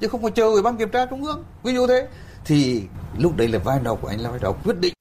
Chứ 0.00 0.08
không 0.08 0.22
phải 0.22 0.30
chờ 0.30 0.44
ủy 0.44 0.62
ban 0.62 0.76
kiểm 0.76 0.88
tra 0.88 1.06
trung 1.06 1.24
ương, 1.24 1.44
ví 1.62 1.74
dụ 1.74 1.86
thế. 1.86 2.08
Thì 2.44 2.82
lúc 3.18 3.36
đấy 3.36 3.48
là 3.48 3.58
vai 3.58 3.80
trò 3.84 3.94
của 3.94 4.08
anh 4.08 4.20
là 4.20 4.30
vai 4.30 4.38
trò 4.42 4.52
quyết 4.64 4.78
định. 4.78 4.94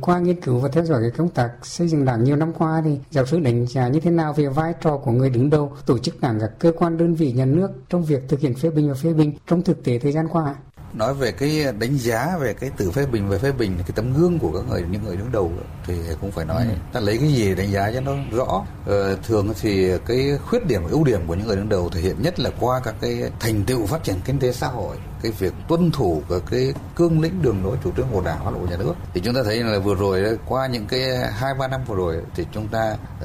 Qua 0.00 0.18
nghiên 0.18 0.40
cứu 0.40 0.58
và 0.58 0.68
theo 0.68 0.84
dõi 0.84 1.00
cái 1.00 1.10
công 1.10 1.28
tác 1.28 1.50
xây 1.62 1.88
dựng 1.88 2.04
đảng 2.04 2.24
nhiều 2.24 2.36
năm 2.36 2.52
qua 2.52 2.82
thì 2.84 2.98
giáo 3.10 3.26
sư 3.26 3.38
đánh 3.38 3.66
giá 3.66 3.88
như 3.88 4.00
thế 4.00 4.10
nào 4.10 4.32
về 4.32 4.48
vai 4.48 4.74
trò 4.80 4.96
của 4.96 5.10
người 5.10 5.30
đứng 5.30 5.50
đầu, 5.50 5.72
tổ 5.86 5.98
chức 5.98 6.20
đảng 6.20 6.40
các 6.40 6.50
cơ 6.58 6.72
quan 6.78 6.96
đơn 6.96 7.14
vị 7.14 7.32
nhà 7.32 7.44
nước 7.44 7.70
trong 7.88 8.04
việc 8.04 8.22
thực 8.28 8.40
hiện 8.40 8.54
phê 8.54 8.70
bình 8.70 8.88
và 8.88 8.94
phê 8.94 9.12
bình 9.12 9.32
trong 9.46 9.62
thực 9.62 9.84
tế 9.84 9.98
thời 9.98 10.12
gian 10.12 10.28
qua? 10.28 10.54
Nói 10.94 11.14
về 11.14 11.32
cái 11.32 11.64
đánh 11.78 11.96
giá 11.96 12.36
về 12.40 12.54
cái 12.54 12.70
tự 12.76 12.90
phê 12.90 13.06
bình 13.06 13.28
và 13.28 13.38
phê 13.38 13.52
bình 13.52 13.74
cái 13.78 13.92
tấm 13.94 14.14
gương 14.14 14.38
của 14.38 14.52
các 14.52 14.68
người 14.68 14.84
những 14.90 15.04
người 15.04 15.16
đứng 15.16 15.32
đầu 15.32 15.52
thì 15.86 15.94
cũng 16.20 16.30
phải 16.30 16.44
nói 16.44 16.64
ừ. 16.68 16.74
ta 16.92 17.00
lấy 17.00 17.18
cái 17.18 17.28
gì 17.28 17.54
đánh 17.54 17.70
giá 17.70 17.90
cho 17.94 18.00
nó 18.00 18.12
rõ 18.32 18.64
ờ, 18.86 19.16
thường 19.16 19.52
thì 19.60 19.98
cái 20.06 20.38
khuyết 20.48 20.66
điểm 20.66 20.82
ưu 20.90 21.04
điểm 21.04 21.20
của 21.26 21.34
những 21.34 21.46
người 21.46 21.56
đứng 21.56 21.68
đầu 21.68 21.88
thể 21.88 22.00
hiện 22.00 22.22
nhất 22.22 22.40
là 22.40 22.50
qua 22.60 22.80
các 22.84 22.94
cái 23.00 23.22
thành 23.40 23.64
tựu 23.64 23.86
phát 23.86 24.04
triển 24.04 24.16
kinh 24.24 24.38
tế 24.38 24.52
xã 24.52 24.66
hội 24.66 24.96
cái 25.22 25.32
việc 25.32 25.52
tuân 25.68 25.90
thủ 25.90 26.22
các 26.28 26.42
cái 26.50 26.74
cương 26.96 27.20
lĩnh 27.20 27.42
đường 27.42 27.64
lối 27.64 27.76
chủ 27.84 27.90
trương 27.96 28.06
của 28.12 28.20
đảng 28.20 28.44
pháp 28.44 28.50
luật 28.50 28.62
của 28.62 28.70
nhà 28.70 28.76
nước. 28.76 28.94
Thì 29.14 29.20
chúng 29.24 29.34
ta 29.34 29.40
thấy 29.44 29.62
là 29.62 29.78
vừa 29.78 29.94
rồi 29.94 30.38
qua 30.48 30.66
những 30.66 30.86
cái 30.86 31.00
hai 31.32 31.54
ba 31.54 31.68
năm 31.68 31.80
vừa 31.86 31.96
rồi 31.96 32.16
thì 32.34 32.46
chúng 32.52 32.68
ta 32.68 32.92
uh, 32.92 33.20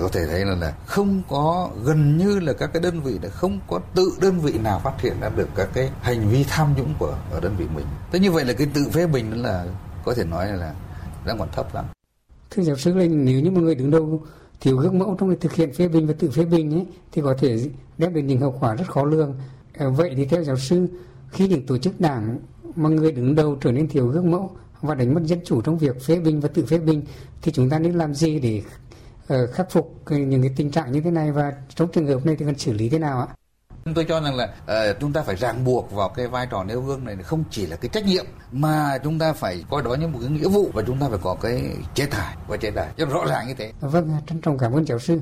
có 0.00 0.08
thể 0.12 0.26
thấy 0.26 0.44
là, 0.44 0.54
là 0.54 0.72
không 0.86 1.22
có 1.28 1.70
gần 1.84 2.18
như 2.18 2.40
là 2.40 2.52
các 2.52 2.70
cái 2.72 2.82
đơn 2.82 3.00
vị 3.00 3.18
là 3.22 3.28
không 3.28 3.60
có 3.68 3.80
tự 3.94 4.12
đơn 4.20 4.40
vị 4.40 4.52
nào 4.58 4.80
phát 4.84 5.00
hiện 5.00 5.20
ra 5.20 5.28
được 5.28 5.48
các 5.56 5.68
cái 5.74 5.90
hành 6.00 6.28
vi 6.28 6.44
tham 6.48 6.74
nhũng 6.76 6.94
của 6.98 7.14
ở 7.30 7.40
đơn 7.40 7.54
vị 7.58 7.66
mình. 7.74 7.86
Thế 8.12 8.18
như 8.18 8.30
vậy 8.30 8.44
là 8.44 8.52
cái 8.52 8.66
tự 8.74 8.88
phê 8.92 9.06
bình 9.06 9.42
là 9.42 9.66
có 10.04 10.14
thể 10.14 10.24
nói 10.24 10.52
là 10.52 10.74
đang 11.26 11.38
còn 11.38 11.48
thấp 11.52 11.74
lắm. 11.74 11.84
Thưa 12.50 12.62
giáo 12.62 12.76
sư 12.76 12.94
linh 12.94 13.24
nếu 13.24 13.40
như 13.40 13.50
một 13.50 13.60
người 13.60 13.74
đứng 13.74 13.90
đầu 13.90 14.22
thiếu 14.60 14.76
gương 14.76 14.98
mẫu 14.98 15.16
trong 15.18 15.28
việc 15.28 15.40
thực 15.40 15.52
hiện 15.52 15.72
phê 15.74 15.88
bình 15.88 16.06
và 16.06 16.14
tự 16.18 16.30
phê 16.30 16.44
bình 16.44 16.74
ấy, 16.74 16.86
thì 17.12 17.22
có 17.22 17.34
thể 17.38 17.70
đem 17.98 18.14
đến 18.14 18.26
những 18.26 18.40
hậu 18.40 18.54
quả 18.60 18.74
rất 18.74 18.84
khó 18.88 19.04
lường. 19.04 19.34
Ờ, 19.78 19.90
vậy 19.90 20.14
thì 20.16 20.24
theo 20.24 20.44
giáo 20.44 20.56
sư 20.56 20.86
khi 21.32 21.48
những 21.48 21.66
tổ 21.66 21.78
chức 21.78 22.00
đảng 22.00 22.38
mà 22.76 22.88
người 22.88 23.12
đứng 23.12 23.34
đầu 23.34 23.56
trở 23.60 23.72
nên 23.72 23.88
thiếu 23.88 24.06
gương 24.06 24.30
mẫu 24.30 24.50
và 24.80 24.94
đánh 24.94 25.14
mất 25.14 25.20
dân 25.24 25.40
chủ 25.44 25.62
trong 25.62 25.78
việc 25.78 26.02
phê 26.02 26.20
bình 26.20 26.40
và 26.40 26.48
tự 26.48 26.66
phê 26.66 26.78
bình 26.78 27.02
thì 27.42 27.52
chúng 27.52 27.70
ta 27.70 27.78
nên 27.78 27.94
làm 27.94 28.14
gì 28.14 28.40
để 28.40 28.62
uh, 29.34 29.50
khắc 29.52 29.70
phục 29.70 30.02
những 30.10 30.42
cái 30.42 30.52
tình 30.56 30.70
trạng 30.70 30.92
như 30.92 31.00
thế 31.00 31.10
này 31.10 31.32
và 31.32 31.52
trong 31.74 31.88
trường 31.92 32.06
hợp 32.06 32.26
này 32.26 32.36
thì 32.38 32.44
cần 32.44 32.58
xử 32.58 32.72
lý 32.72 32.88
thế 32.88 32.98
nào 32.98 33.20
ạ? 33.20 33.26
Tôi 33.94 34.04
cho 34.04 34.20
rằng 34.20 34.34
là 34.34 34.44
uh, 34.44 35.00
chúng 35.00 35.12
ta 35.12 35.22
phải 35.22 35.36
ràng 35.36 35.64
buộc 35.64 35.92
vào 35.92 36.08
cái 36.08 36.28
vai 36.28 36.46
trò 36.50 36.64
nêu 36.64 36.80
gương 36.80 37.04
này 37.04 37.16
không 37.16 37.44
chỉ 37.50 37.66
là 37.66 37.76
cái 37.76 37.88
trách 37.88 38.06
nhiệm 38.06 38.24
mà 38.52 38.98
chúng 39.04 39.18
ta 39.18 39.32
phải 39.32 39.64
coi 39.70 39.82
đó 39.82 39.94
như 39.94 40.08
một 40.08 40.18
cái 40.22 40.30
nghĩa 40.30 40.48
vụ 40.48 40.70
và 40.74 40.82
chúng 40.86 40.98
ta 40.98 41.08
phải 41.08 41.18
có 41.22 41.36
cái 41.42 41.76
chế 41.94 42.06
tài 42.06 42.36
và 42.48 42.56
chế 42.56 42.70
tài 42.70 42.88
cho 42.96 43.06
rõ 43.06 43.24
ràng 43.28 43.48
như 43.48 43.54
thế. 43.54 43.72
Vâng, 43.80 44.10
trân 44.26 44.40
trọng 44.40 44.58
cảm 44.58 44.72
ơn 44.72 44.86
giáo 44.86 44.98
sư. 44.98 45.20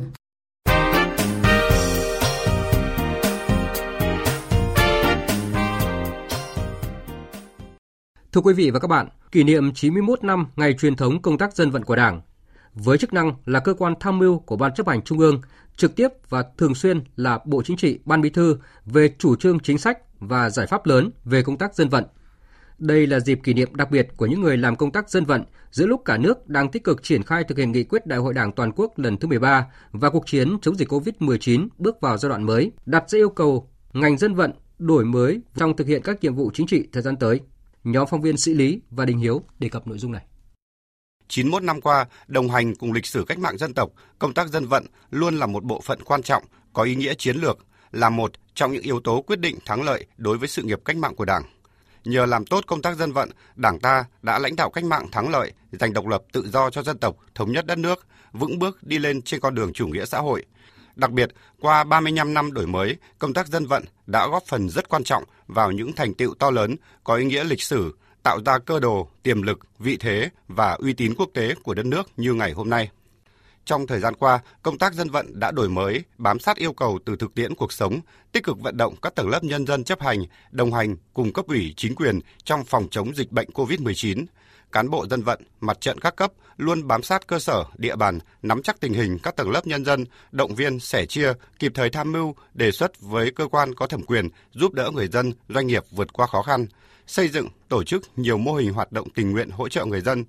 Thưa 8.33 8.41
quý 8.41 8.55
vị 8.55 8.71
và 8.71 8.79
các 8.79 8.89
bạn, 8.89 9.09
kỷ 9.33 9.45
niệm 9.45 9.73
91 9.75 10.25
năm 10.25 10.47
ngày 10.57 10.75
truyền 10.75 10.97
thống 10.97 11.23
công 11.23 11.39
tác 11.39 11.57
dân 11.57 11.71
vận 11.71 11.85
của 11.85 11.97
Đảng, 11.97 12.21
với 12.75 12.99
chức 12.99 13.13
năng 13.13 13.35
là 13.47 13.61
cơ 13.61 13.75
quan 13.75 13.95
tham 14.01 14.19
mưu 14.19 14.39
của 14.39 14.57
Ban 14.57 14.75
chấp 14.75 14.89
hành 14.89 15.03
Trung 15.03 15.19
ương, 15.19 15.41
trực 15.77 15.97
tiếp 15.97 16.09
và 16.29 16.45
thường 16.59 16.75
xuyên 16.75 17.05
là 17.17 17.39
Bộ 17.45 17.63
Chính 17.63 17.77
trị, 17.77 17.99
Ban 18.05 18.21
Bí 18.21 18.31
thư 18.31 18.57
về 18.85 19.15
chủ 19.19 19.37
trương 19.37 19.61
chính 19.61 19.79
sách 19.79 19.99
và 20.21 20.51
giải 20.51 20.67
pháp 20.67 20.87
lớn 20.87 21.11
về 21.25 21.43
công 21.43 21.59
tác 21.59 21.75
dân 21.75 21.89
vận. 21.89 22.05
Đây 22.79 23.07
là 23.07 23.21
dịp 23.21 23.41
kỷ 23.43 23.55
niệm 23.55 23.75
đặc 23.75 23.91
biệt 23.91 24.09
của 24.17 24.27
những 24.27 24.41
người 24.41 24.57
làm 24.57 24.77
công 24.77 24.93
tác 24.93 25.11
dân 25.11 25.25
vận 25.25 25.45
giữa 25.71 25.87
lúc 25.87 26.03
cả 26.05 26.17
nước 26.17 26.49
đang 26.49 26.71
tích 26.71 26.85
cực 26.85 27.03
triển 27.03 27.23
khai 27.23 27.45
thực 27.45 27.59
hiện 27.59 27.73
nghị 27.73 27.85
quyết 27.85 28.07
Đại 28.07 28.19
hội 28.19 28.35
Đảng 28.35 28.53
toàn 28.53 28.73
quốc 28.73 28.99
lần 28.99 29.17
thứ 29.17 29.29
13 29.29 29.67
và 29.93 30.11
cuộc 30.11 30.27
chiến 30.27 30.59
chống 30.63 30.77
dịch 30.77 30.89
COVID-19 30.93 31.69
bước 31.79 32.01
vào 32.01 32.19
giai 32.19 32.31
đoạn 32.31 32.43
mới, 32.43 32.73
đặt 32.87 33.11
ra 33.11 33.19
yêu 33.19 33.31
cầu 33.31 33.71
ngành 33.93 34.19
dân 34.19 34.35
vận 34.35 34.53
đổi 34.79 35.05
mới 35.05 35.41
trong 35.57 35.77
thực 35.77 35.87
hiện 35.87 36.03
các 36.03 36.23
nhiệm 36.23 36.35
vụ 36.35 36.51
chính 36.55 36.67
trị 36.67 36.89
thời 36.93 37.03
gian 37.03 37.17
tới. 37.17 37.41
Nhóm 37.85 38.07
phóng 38.11 38.21
viên 38.21 38.37
Sĩ 38.37 38.55
Lý 38.55 38.81
và 38.91 39.05
Đình 39.05 39.19
Hiếu 39.19 39.43
đề 39.59 39.69
cập 39.69 39.87
nội 39.87 39.99
dung 39.99 40.13
này. 40.13 40.23
91 41.29 41.63
năm 41.63 41.81
qua, 41.81 42.07
đồng 42.27 42.51
hành 42.51 42.75
cùng 42.75 42.93
lịch 42.93 43.07
sử 43.07 43.25
cách 43.25 43.39
mạng 43.39 43.59
dân 43.59 43.75
tộc, 43.75 43.91
công 44.19 44.35
tác 44.35 44.49
dân 44.49 44.67
vận 44.67 44.87
luôn 45.11 45.39
là 45.39 45.47
một 45.47 45.65
bộ 45.65 45.81
phận 45.81 46.03
quan 46.03 46.23
trọng, 46.23 46.45
có 46.73 46.83
ý 46.83 46.95
nghĩa 46.95 47.15
chiến 47.15 47.37
lược, 47.37 47.59
là 47.93 48.11
một 48.11 48.33
trong 48.55 48.73
những 48.73 48.83
yếu 48.83 49.01
tố 49.01 49.23
quyết 49.23 49.41
định 49.41 49.59
thắng 49.67 49.83
lợi 49.83 50.07
đối 50.17 50.39
với 50.39 50.49
sự 50.49 50.63
nghiệp 50.63 50.81
cách 50.85 50.97
mạng 50.97 51.17
của 51.17 51.25
Đảng. 51.25 51.43
Nhờ 52.05 52.27
làm 52.27 52.47
tốt 52.47 52.65
công 52.67 52.83
tác 52.83 52.97
dân 52.97 53.13
vận, 53.13 53.31
Đảng 53.57 53.81
ta 53.81 54.05
đã 54.23 54.39
lãnh 54.39 54.57
đạo 54.57 54.71
cách 54.71 54.85
mạng 54.85 55.07
thắng 55.13 55.31
lợi, 55.31 55.53
giành 55.73 55.93
độc 55.93 56.07
lập 56.07 56.23
tự 56.33 56.49
do 56.53 56.71
cho 56.71 56.83
dân 56.83 56.99
tộc, 56.99 57.17
thống 57.35 57.53
nhất 57.53 57.67
đất 57.67 57.79
nước, 57.79 58.07
vững 58.33 58.59
bước 58.59 58.83
đi 58.83 58.99
lên 58.99 59.23
trên 59.23 59.41
con 59.41 59.55
đường 59.55 59.73
chủ 59.73 59.87
nghĩa 59.87 60.05
xã 60.05 60.19
hội. 60.19 60.45
Đặc 61.01 61.11
biệt, 61.11 61.31
qua 61.61 61.85
35 61.85 62.35
năm 62.35 62.53
đổi 62.53 62.67
mới, 62.67 62.97
công 63.19 63.33
tác 63.33 63.49
dân 63.49 63.67
vận 63.67 63.85
đã 64.07 64.27
góp 64.27 64.43
phần 64.47 64.69
rất 64.69 64.89
quan 64.89 65.05
trọng 65.05 65.25
vào 65.47 65.71
những 65.71 65.93
thành 65.93 66.15
tựu 66.15 66.35
to 66.35 66.51
lớn 66.51 66.77
có 67.05 67.15
ý 67.15 67.25
nghĩa 67.25 67.45
lịch 67.45 67.63
sử, 67.63 67.95
tạo 68.23 68.39
ra 68.47 68.59
cơ 68.59 68.81
đồ, 68.81 69.09
tiềm 69.23 69.43
lực, 69.43 69.59
vị 69.79 69.97
thế 69.97 70.31
và 70.49 70.73
uy 70.73 70.93
tín 70.93 71.15
quốc 71.15 71.31
tế 71.35 71.55
của 71.63 71.75
đất 71.75 71.87
nước 71.87 72.09
như 72.17 72.35
ngày 72.35 72.53
hôm 72.53 72.71
nay. 72.71 72.91
Trong 73.65 73.87
thời 73.87 74.01
gian 74.01 74.15
qua, 74.15 74.41
công 74.63 74.79
tác 74.79 74.95
dân 74.95 75.11
vận 75.11 75.41
đã 75.41 75.51
đổi 75.51 75.69
mới, 75.69 76.05
bám 76.19 76.39
sát 76.39 76.57
yêu 76.57 76.73
cầu 76.73 76.99
từ 77.05 77.17
thực 77.17 77.35
tiễn 77.35 77.55
cuộc 77.55 77.73
sống, 77.73 78.01
tích 78.33 78.45
cực 78.45 78.61
vận 78.61 78.77
động 78.77 78.95
các 79.03 79.15
tầng 79.15 79.29
lớp 79.29 79.45
nhân 79.45 79.67
dân 79.67 79.85
chấp 79.85 80.01
hành, 80.01 80.25
đồng 80.51 80.73
hành 80.73 80.97
cùng 81.15 81.33
cấp 81.33 81.47
ủy 81.47 81.75
chính 81.77 81.95
quyền 81.95 82.21
trong 82.45 82.65
phòng 82.65 82.89
chống 82.91 83.15
dịch 83.17 83.33
bệnh 83.33 83.49
COVID-19. 83.51 84.25
Cán 84.73 84.91
bộ 84.91 85.07
dân 85.07 85.23
vận, 85.23 85.43
mặt 85.61 85.81
trận 85.81 85.99
các 85.99 86.17
cấp 86.17 86.33
luôn 86.57 86.87
bám 86.87 87.03
sát 87.03 87.27
cơ 87.27 87.39
sở, 87.39 87.65
địa 87.77 87.97
bàn, 87.97 88.19
nắm 88.43 88.63
chắc 88.63 88.81
tình 88.81 88.93
hình 88.93 89.19
các 89.23 89.37
tầng 89.37 89.51
lớp 89.51 89.67
nhân 89.67 89.85
dân, 89.85 90.05
động 90.33 90.55
viên, 90.55 90.81
sẻ 90.81 91.07
chia, 91.07 91.33
kịp 91.59 91.73
thời 91.75 91.91
tham 91.91 92.13
mưu, 92.13 92.35
đề 92.55 92.71
xuất 92.71 93.01
với 93.01 93.31
cơ 93.31 93.47
quan 93.47 93.75
có 93.75 93.87
thẩm 93.87 94.03
quyền 94.03 94.29
giúp 94.53 94.73
đỡ 94.73 94.91
người 94.95 95.09
dân, 95.09 95.33
doanh 95.49 95.67
nghiệp 95.67 95.83
vượt 95.91 96.13
qua 96.13 96.27
khó 96.27 96.43
khăn, 96.43 96.67
xây 97.07 97.29
dựng, 97.29 97.49
tổ 97.69 97.85
chức 97.85 98.03
nhiều 98.17 98.39
mô 98.39 98.55
hình 98.55 98.73
hoạt 98.73 98.93
động 98.93 99.11
tình 99.11 99.33
nguyện 99.33 99.51
hỗ 99.51 99.69
trợ 99.69 99.85
người 99.85 100.01
dân, 100.01 100.25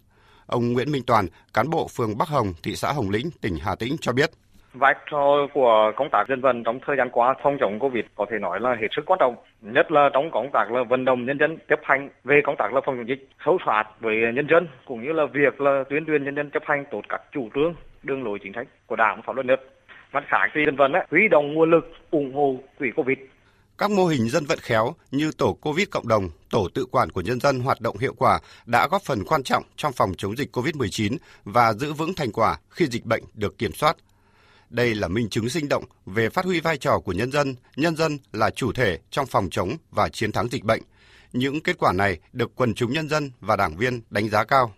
Ông 0.51 0.74
Nguyễn 0.74 0.91
Minh 0.91 1.03
Toàn, 1.03 1.27
cán 1.53 1.69
bộ 1.69 1.88
phường 1.88 2.17
Bắc 2.17 2.29
Hồng, 2.29 2.53
thị 2.63 2.75
xã 2.75 2.91
Hồng 2.91 3.10
Lĩnh, 3.10 3.31
tỉnh 3.41 3.57
Hà 3.57 3.75
Tĩnh 3.75 3.95
cho 4.01 4.12
biết. 4.12 4.31
Vai 4.73 4.95
trò 5.11 5.47
của 5.53 5.91
công 5.95 6.09
tác 6.11 6.27
dân 6.29 6.41
vận 6.41 6.63
trong 6.63 6.79
thời 6.85 6.97
gian 6.97 7.09
qua 7.11 7.33
phòng 7.43 7.57
chống 7.59 7.79
Covid 7.79 8.03
có 8.15 8.25
thể 8.31 8.39
nói 8.39 8.59
là 8.59 8.75
hết 8.81 8.87
sức 8.95 9.01
quan 9.05 9.19
trọng, 9.19 9.35
nhất 9.61 9.91
là 9.91 10.09
trong 10.13 10.31
công 10.31 10.49
tác 10.53 10.71
là 10.71 10.83
vận 10.89 11.05
động 11.05 11.25
nhân 11.25 11.37
dân 11.39 11.57
chấp 11.69 11.79
hành 11.83 12.09
về 12.23 12.41
công 12.45 12.55
tác 12.57 12.73
là 12.73 12.81
phòng 12.85 12.97
chống 12.97 13.07
dịch, 13.07 13.27
sâu 13.45 13.57
sát 13.65 13.83
với 13.99 14.15
nhân 14.35 14.47
dân 14.49 14.67
cũng 14.85 15.03
như 15.03 15.11
là 15.13 15.23
việc 15.33 15.61
là 15.61 15.83
tuyên 15.89 16.05
truyền 16.05 16.23
nhân 16.23 16.35
dân 16.35 16.49
chấp 16.49 16.63
hành 16.65 16.85
tốt 16.91 17.01
các 17.09 17.21
chủ 17.31 17.49
trương, 17.55 17.73
đường 18.03 18.23
lối 18.23 18.39
chính 18.43 18.53
sách 18.55 18.67
của 18.87 18.95
Đảng 18.95 19.21
pháp 19.25 19.35
luật 19.35 19.45
nước. 19.45 19.59
Mặt 20.13 20.23
khác 20.27 20.47
thì 20.53 20.61
dân 20.65 20.75
vận 20.75 20.93
ấy, 20.93 21.03
huy 21.11 21.27
động 21.31 21.53
nguồn 21.53 21.71
lực 21.71 21.91
ủng 22.11 22.33
hộ 22.35 22.55
quỹ 22.79 22.91
Covid 22.95 23.17
các 23.81 23.91
mô 23.91 24.05
hình 24.05 24.29
dân 24.29 24.45
vận 24.45 24.59
khéo 24.61 24.93
như 25.11 25.31
tổ 25.37 25.53
COVID 25.61 25.89
cộng 25.89 26.07
đồng, 26.07 26.29
tổ 26.49 26.67
tự 26.73 26.85
quản 26.91 27.09
của 27.09 27.21
nhân 27.21 27.39
dân 27.39 27.59
hoạt 27.59 27.81
động 27.81 27.97
hiệu 27.97 28.13
quả 28.17 28.39
đã 28.65 28.87
góp 28.91 29.01
phần 29.01 29.23
quan 29.23 29.43
trọng 29.43 29.63
trong 29.75 29.93
phòng 29.93 30.11
chống 30.17 30.37
dịch 30.37 30.57
COVID-19 30.57 31.17
và 31.43 31.73
giữ 31.73 31.93
vững 31.93 32.13
thành 32.13 32.31
quả 32.31 32.57
khi 32.69 32.85
dịch 32.85 33.05
bệnh 33.05 33.23
được 33.33 33.57
kiểm 33.57 33.71
soát. 33.71 33.95
Đây 34.71 34.95
là 34.95 35.07
minh 35.07 35.29
chứng 35.29 35.49
sinh 35.49 35.69
động 35.69 35.83
về 36.05 36.29
phát 36.29 36.45
huy 36.45 36.59
vai 36.59 36.77
trò 36.77 36.99
của 37.05 37.11
nhân 37.11 37.31
dân, 37.31 37.47
nhân 37.75 37.95
dân 37.95 38.11
là 38.33 38.49
chủ 38.49 38.71
thể 38.75 38.97
trong 39.09 39.25
phòng 39.25 39.47
chống 39.51 39.69
và 39.91 40.09
chiến 40.09 40.31
thắng 40.31 40.47
dịch 40.47 40.63
bệnh. 40.63 40.81
Những 41.33 41.61
kết 41.63 41.75
quả 41.79 41.93
này 41.93 42.19
được 42.33 42.51
quần 42.55 42.73
chúng 42.73 42.91
nhân 42.91 43.07
dân 43.09 43.31
và 43.39 43.55
đảng 43.55 43.77
viên 43.77 44.01
đánh 44.09 44.29
giá 44.29 44.43
cao. 44.43 44.71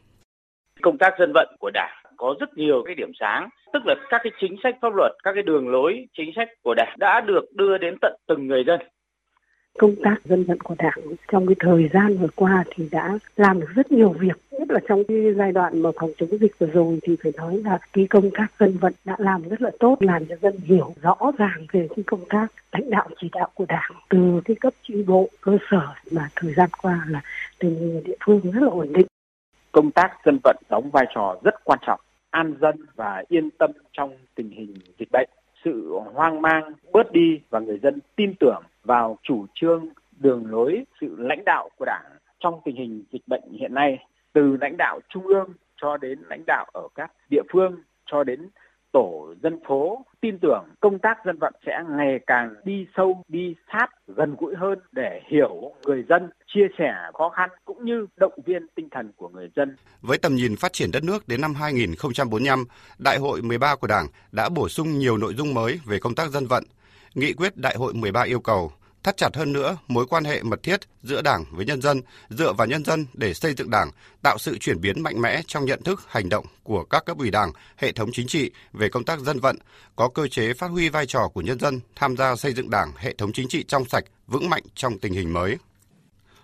Công 0.82 0.98
tác 0.98 1.14
dân 1.20 1.32
vận 1.34 1.48
của 1.60 1.72
Đảng 1.74 2.04
có 2.18 2.36
rất 2.40 2.50
nhiều 2.56 2.84
cái 2.86 2.96
điểm 2.96 3.12
sáng, 3.20 3.50
tức 3.74 3.80
là 3.86 3.96
các 4.10 4.22
cái 4.24 4.34
chính 4.42 4.56
sách 4.64 4.76
pháp 4.82 4.94
luật, 4.96 5.12
các 5.24 5.32
cái 5.34 5.44
đường 5.44 5.70
lối 5.70 5.94
chính 6.18 6.32
sách 6.36 6.48
của 6.64 6.74
Đảng 6.78 6.96
đã 7.00 7.22
được 7.28 7.46
đưa 7.56 7.78
đến 7.78 7.96
tận 8.02 8.14
từng 8.28 8.48
người 8.48 8.64
dân 8.68 8.80
công 9.80 9.96
tác 10.04 10.16
dân 10.26 10.44
vận 10.44 10.60
của 10.60 10.76
đảng 10.78 11.00
trong 11.32 11.48
cái 11.48 11.56
thời 11.60 11.90
gian 11.94 12.18
vừa 12.18 12.28
qua 12.36 12.64
thì 12.76 12.90
đã 12.92 13.18
làm 13.36 13.60
được 13.60 13.70
rất 13.76 13.92
nhiều 13.92 14.10
việc. 14.10 14.38
Nhất 14.52 14.72
là 14.72 14.80
trong 14.88 15.04
cái 15.08 15.34
giai 15.38 15.52
đoạn 15.52 15.82
mà 15.82 15.90
phòng 16.00 16.12
chống 16.18 16.30
dịch 16.40 16.60
vừa 16.60 16.68
rồi 16.68 17.00
thì 17.04 17.16
phải 17.24 17.32
nói 17.38 17.58
là 17.58 17.80
cái 17.94 18.08
công 18.10 18.32
tác 18.32 18.48
dân 18.60 18.78
vận 18.78 18.94
đã 19.06 19.16
làm 19.20 19.50
rất 19.50 19.62
là 19.62 19.72
tốt, 19.80 19.98
làm 20.00 20.26
cho 20.26 20.36
dân 20.42 20.58
hiểu 20.64 20.94
rõ 21.02 21.16
ràng 21.38 21.66
về 21.72 21.88
cái 21.96 22.04
công 22.08 22.26
tác 22.30 22.48
lãnh 22.72 22.90
đạo 22.90 23.10
chỉ 23.22 23.30
đạo 23.32 23.50
của 23.54 23.66
đảng 23.68 23.92
từ 24.10 24.42
cái 24.46 24.56
cấp 24.56 24.74
chi 24.84 25.04
bộ, 25.08 25.30
cơ 25.42 25.58
sở 25.72 25.88
mà 26.12 26.30
thời 26.36 26.54
gian 26.54 26.70
qua 26.82 27.06
là 27.10 27.22
từ 27.60 28.02
địa 28.06 28.18
phương 28.26 28.42
rất 28.52 28.62
là 28.62 28.70
ổn 28.70 28.94
định. 28.94 29.08
Công 29.72 29.92
tác 29.92 30.12
dân 30.26 30.40
vận 30.44 30.58
đóng 30.70 30.90
vai 30.90 31.06
trò 31.16 31.36
rất 31.44 31.64
quan 31.64 31.80
trọng, 31.86 32.00
an 32.30 32.56
dân 32.62 32.76
và 32.96 33.24
yên 33.28 33.50
tâm 33.58 33.72
trong 33.92 34.18
tình 34.36 34.50
hình 34.50 34.74
dịch 35.00 35.10
bệnh. 35.12 35.30
Sự 35.66 36.00
hoang 36.14 36.42
mang, 36.42 36.74
bớt 36.92 37.12
đi 37.12 37.40
và 37.50 37.60
người 37.60 37.80
dân 37.84 38.00
tin 38.16 38.34
tưởng 38.40 38.64
vào 38.84 39.18
chủ 39.24 39.46
trương 39.54 39.90
đường 40.20 40.46
lối 40.46 40.86
sự 41.02 41.16
lãnh 41.18 41.46
đạo 41.46 41.70
của 41.78 41.86
đảng 41.86 42.06
trong 42.40 42.62
tình 42.66 42.76
hình 42.76 43.04
dịch 43.12 43.28
bệnh 43.28 43.52
hiện 43.60 43.74
nay 43.74 43.98
từ 44.34 44.58
lãnh 44.62 44.78
đạo 44.78 45.00
trung 45.10 45.28
ương 45.28 45.54
cho 45.82 45.98
đến 45.98 46.20
lãnh 46.30 46.44
đạo 46.48 46.66
ở 46.74 46.88
các 46.96 47.12
địa 47.30 47.44
phương 47.54 47.84
cho 48.06 48.24
đến 48.24 48.50
tổ 48.94 49.34
dân 49.44 49.60
phố 49.68 50.06
tin 50.22 50.40
tưởng 50.40 50.66
công 50.80 51.00
tác 51.00 51.18
dân 51.26 51.38
vận 51.40 51.54
sẽ 51.66 51.84
ngày 51.90 52.20
càng 52.28 52.54
đi 52.66 52.86
sâu 52.98 53.24
đi 53.28 53.56
sát 53.72 53.88
gần 54.08 54.36
gũi 54.40 54.56
hơn 54.56 54.80
để 54.92 55.22
hiểu 55.32 55.74
người 55.86 56.04
dân 56.10 56.30
chia 56.48 56.68
sẻ 56.78 56.94
khó 57.14 57.30
khăn 57.30 57.50
cũng 57.66 57.86
như 57.86 58.08
động 58.18 58.40
viên 58.46 58.68
tinh 58.76 58.88
thần 58.92 59.12
của 59.18 59.30
người 59.30 59.50
dân. 59.56 59.76
Với 60.02 60.18
tầm 60.18 60.36
nhìn 60.36 60.56
phát 60.56 60.74
triển 60.74 60.92
đất 60.94 61.04
nước 61.04 61.28
đến 61.28 61.42
năm 61.42 61.54
2045, 61.56 62.66
Đại 63.00 63.18
hội 63.18 63.42
13 63.42 63.76
của 63.76 63.88
Đảng 63.88 64.08
đã 64.32 64.50
bổ 64.50 64.70
sung 64.70 65.00
nhiều 65.00 65.18
nội 65.18 65.34
dung 65.34 65.54
mới 65.54 65.80
về 65.86 66.00
công 66.00 66.16
tác 66.16 66.30
dân 66.30 66.46
vận. 66.48 66.64
Nghị 67.16 67.34
quyết 67.34 67.58
Đại 67.58 67.76
hội 67.76 67.94
13 67.94 68.24
yêu 68.24 68.40
cầu 68.40 68.72
thắt 69.04 69.18
chặt 69.18 69.36
hơn 69.36 69.54
nữa 69.54 69.78
mối 69.88 70.06
quan 70.06 70.24
hệ 70.24 70.44
mật 70.44 70.64
thiết 70.64 70.80
giữa 71.04 71.22
Đảng 71.22 71.46
với 71.52 71.66
nhân 71.66 71.82
dân, 71.82 72.02
dựa 72.30 72.54
vào 72.54 72.68
nhân 72.68 72.86
dân 72.86 73.06
để 73.14 73.34
xây 73.34 73.54
dựng 73.54 73.70
Đảng, 73.70 73.92
tạo 74.22 74.38
sự 74.38 74.58
chuyển 74.58 74.82
biến 74.82 75.04
mạnh 75.04 75.22
mẽ 75.22 75.42
trong 75.48 75.66
nhận 75.66 75.84
thức, 75.84 76.02
hành 76.08 76.30
động 76.30 76.46
của 76.64 76.84
các 76.84 77.06
cấp 77.06 77.18
ủy 77.18 77.32
Đảng, 77.32 77.52
hệ 77.78 77.92
thống 77.92 78.10
chính 78.14 78.28
trị 78.28 78.52
về 78.74 78.90
công 78.90 79.04
tác 79.04 79.20
dân 79.20 79.40
vận, 79.40 79.58
có 79.96 80.10
cơ 80.10 80.28
chế 80.28 80.54
phát 80.54 80.68
huy 80.68 80.90
vai 80.90 81.06
trò 81.06 81.28
của 81.34 81.42
nhân 81.42 81.60
dân 81.60 81.80
tham 81.96 82.18
gia 82.18 82.36
xây 82.36 82.54
dựng 82.54 82.70
Đảng, 82.70 82.92
hệ 82.98 83.14
thống 83.14 83.34
chính 83.34 83.48
trị 83.48 83.64
trong 83.68 83.86
sạch, 83.86 84.04
vững 84.28 84.50
mạnh 84.50 84.64
trong 84.76 85.00
tình 85.00 85.14
hình 85.14 85.34
mới. 85.34 85.58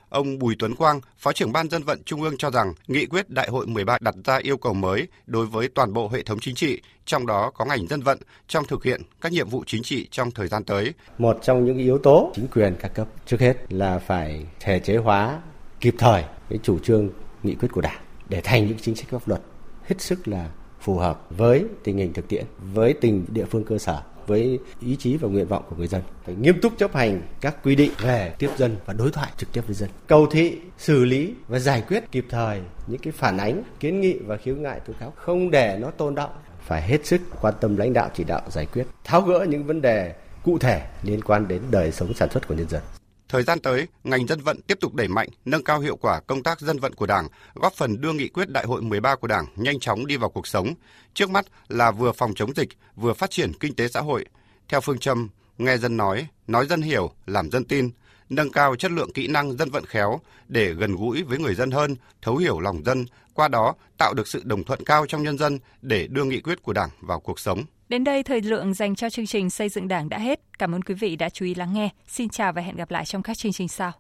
Ông 0.09 0.39
Bùi 0.39 0.55
Tuấn 0.59 0.75
Quang, 0.75 1.01
Phó 1.17 1.33
trưởng 1.33 1.51
Ban 1.51 1.69
Dân 1.69 1.83
vận 1.83 2.03
Trung 2.03 2.21
ương 2.21 2.37
cho 2.37 2.51
rằng 2.51 2.73
nghị 2.87 3.05
quyết 3.05 3.29
Đại 3.29 3.49
hội 3.49 3.67
13 3.67 3.97
đặt 4.01 4.15
ra 4.25 4.37
yêu 4.37 4.57
cầu 4.57 4.73
mới 4.73 5.07
đối 5.25 5.45
với 5.45 5.67
toàn 5.67 5.93
bộ 5.93 6.09
hệ 6.09 6.23
thống 6.23 6.39
chính 6.39 6.55
trị, 6.55 6.81
trong 7.05 7.25
đó 7.25 7.51
có 7.55 7.65
ngành 7.65 7.87
dân 7.87 8.01
vận 8.01 8.17
trong 8.47 8.65
thực 8.65 8.83
hiện 8.83 9.01
các 9.21 9.31
nhiệm 9.31 9.49
vụ 9.49 9.63
chính 9.67 9.83
trị 9.83 10.07
trong 10.11 10.31
thời 10.31 10.47
gian 10.47 10.63
tới. 10.63 10.93
Một 11.17 11.39
trong 11.41 11.65
những 11.65 11.77
yếu 11.77 11.97
tố 11.97 12.31
chính 12.35 12.47
quyền 12.47 12.75
các 12.79 12.93
cấp 12.93 13.07
trước 13.25 13.39
hết 13.39 13.73
là 13.73 13.99
phải 13.99 14.45
thể 14.59 14.79
chế 14.79 14.97
hóa 14.97 15.41
kịp 15.79 15.95
thời 15.97 16.23
cái 16.49 16.59
chủ 16.63 16.79
trương 16.79 17.09
nghị 17.43 17.55
quyết 17.55 17.69
của 17.71 17.81
Đảng 17.81 18.01
để 18.29 18.41
thành 18.43 18.67
những 18.67 18.77
chính 18.81 18.95
sách 18.95 19.09
pháp 19.09 19.27
luật 19.27 19.41
hết 19.83 20.01
sức 20.01 20.27
là 20.27 20.49
phù 20.81 20.97
hợp 20.97 21.27
với 21.29 21.65
tình 21.83 21.97
hình 21.97 22.13
thực 22.13 22.27
tiễn, 22.27 22.45
với 22.73 22.93
tình 22.93 23.25
địa 23.27 23.45
phương 23.45 23.63
cơ 23.63 23.77
sở 23.77 24.01
với 24.29 24.59
ý 24.81 24.95
chí 24.95 25.17
và 25.17 25.27
nguyện 25.29 25.47
vọng 25.47 25.63
của 25.69 25.75
người 25.75 25.87
dân. 25.87 26.01
Phải 26.25 26.35
nghiêm 26.35 26.61
túc 26.61 26.73
chấp 26.77 26.95
hành 26.95 27.21
các 27.41 27.63
quy 27.63 27.75
định 27.75 27.91
về 28.01 28.33
tiếp 28.39 28.49
dân 28.57 28.75
và 28.85 28.93
đối 28.93 29.11
thoại 29.11 29.31
trực 29.37 29.53
tiếp 29.53 29.61
với 29.67 29.75
dân. 29.75 29.89
Cầu 30.07 30.27
thị, 30.31 30.57
xử 30.77 31.05
lý 31.05 31.33
và 31.47 31.59
giải 31.59 31.83
quyết 31.87 32.11
kịp 32.11 32.25
thời 32.29 32.61
những 32.87 33.01
cái 33.01 33.13
phản 33.13 33.37
ánh, 33.37 33.63
kiến 33.79 34.01
nghị 34.01 34.17
và 34.19 34.37
khiếu 34.37 34.55
nại 34.55 34.79
tố 34.79 34.93
cáo 34.99 35.13
không 35.15 35.51
để 35.51 35.77
nó 35.81 35.91
tồn 35.91 36.15
động 36.15 36.31
phải 36.61 36.81
hết 36.81 37.05
sức 37.05 37.21
quan 37.41 37.53
tâm 37.61 37.77
lãnh 37.77 37.93
đạo 37.93 38.09
chỉ 38.13 38.23
đạo 38.23 38.41
giải 38.49 38.65
quyết, 38.65 38.83
tháo 39.03 39.21
gỡ 39.21 39.45
những 39.49 39.63
vấn 39.63 39.81
đề 39.81 40.13
cụ 40.43 40.57
thể 40.57 40.81
liên 41.03 41.21
quan 41.21 41.47
đến 41.47 41.61
đời 41.71 41.91
sống 41.91 42.13
sản 42.13 42.29
xuất 42.29 42.47
của 42.47 42.55
nhân 42.55 42.69
dân. 42.69 42.81
Thời 43.29 43.43
gian 43.43 43.59
tới, 43.59 43.87
ngành 44.03 44.27
dân 44.27 44.41
vận 44.41 44.61
tiếp 44.61 44.77
tục 44.81 44.93
đẩy 44.93 45.07
mạnh, 45.07 45.29
nâng 45.45 45.63
cao 45.63 45.79
hiệu 45.79 45.95
quả 45.95 46.19
công 46.19 46.43
tác 46.43 46.59
dân 46.59 46.79
vận 46.79 46.95
của 46.95 47.05
Đảng, 47.05 47.27
góp 47.55 47.73
phần 47.73 48.01
đưa 48.01 48.13
nghị 48.13 48.27
quyết 48.27 48.49
Đại 48.49 48.65
hội 48.65 48.81
13 48.81 49.15
của 49.15 49.27
Đảng 49.27 49.45
nhanh 49.55 49.79
chóng 49.79 50.07
đi 50.07 50.17
vào 50.17 50.29
cuộc 50.29 50.47
sống. 50.47 50.73
Trước 51.13 51.29
mắt 51.29 51.45
là 51.67 51.91
vừa 51.91 52.11
phòng 52.11 52.33
chống 52.35 52.55
dịch, 52.55 52.69
vừa 52.95 53.13
phát 53.13 53.31
triển 53.31 53.53
kinh 53.53 53.75
tế 53.75 53.87
xã 53.87 54.01
hội. 54.01 54.25
Theo 54.69 54.81
phương 54.81 54.97
châm 54.97 55.29
nghe 55.57 55.77
dân 55.77 55.97
nói, 55.97 56.27
nói 56.47 56.65
dân 56.65 56.81
hiểu, 56.81 57.11
làm 57.25 57.51
dân 57.51 57.65
tin, 57.65 57.89
nâng 58.29 58.51
cao 58.51 58.75
chất 58.75 58.91
lượng 58.91 59.13
kỹ 59.13 59.27
năng 59.27 59.57
dân 59.57 59.69
vận 59.69 59.85
khéo 59.85 60.19
để 60.47 60.73
gần 60.73 60.95
gũi 60.95 61.23
với 61.23 61.39
người 61.39 61.55
dân 61.55 61.71
hơn, 61.71 61.95
thấu 62.21 62.37
hiểu 62.37 62.59
lòng 62.59 62.83
dân, 62.85 63.05
qua 63.33 63.47
đó 63.47 63.75
tạo 63.97 64.13
được 64.13 64.27
sự 64.27 64.41
đồng 64.45 64.63
thuận 64.63 64.85
cao 64.85 65.05
trong 65.05 65.23
nhân 65.23 65.37
dân 65.37 65.59
để 65.81 66.07
đưa 66.07 66.23
nghị 66.23 66.41
quyết 66.41 66.63
của 66.63 66.73
Đảng 66.73 66.89
vào 67.01 67.19
cuộc 67.19 67.39
sống. 67.39 67.63
Đến 67.89 68.03
đây 68.03 68.23
thời 68.23 68.41
lượng 68.41 68.73
dành 68.73 68.95
cho 68.95 69.09
chương 69.09 69.25
trình 69.25 69.49
xây 69.49 69.69
dựng 69.69 69.87
Đảng 69.87 70.09
đã 70.09 70.17
hết. 70.17 70.39
Cảm 70.59 70.75
ơn 70.75 70.81
quý 70.81 70.93
vị 70.93 71.15
đã 71.15 71.29
chú 71.29 71.45
ý 71.45 71.55
lắng 71.55 71.73
nghe. 71.73 71.89
Xin 72.07 72.29
chào 72.29 72.53
và 72.53 72.61
hẹn 72.61 72.75
gặp 72.75 72.91
lại 72.91 73.05
trong 73.05 73.23
các 73.23 73.37
chương 73.37 73.51
trình 73.51 73.67
sau. 73.67 73.91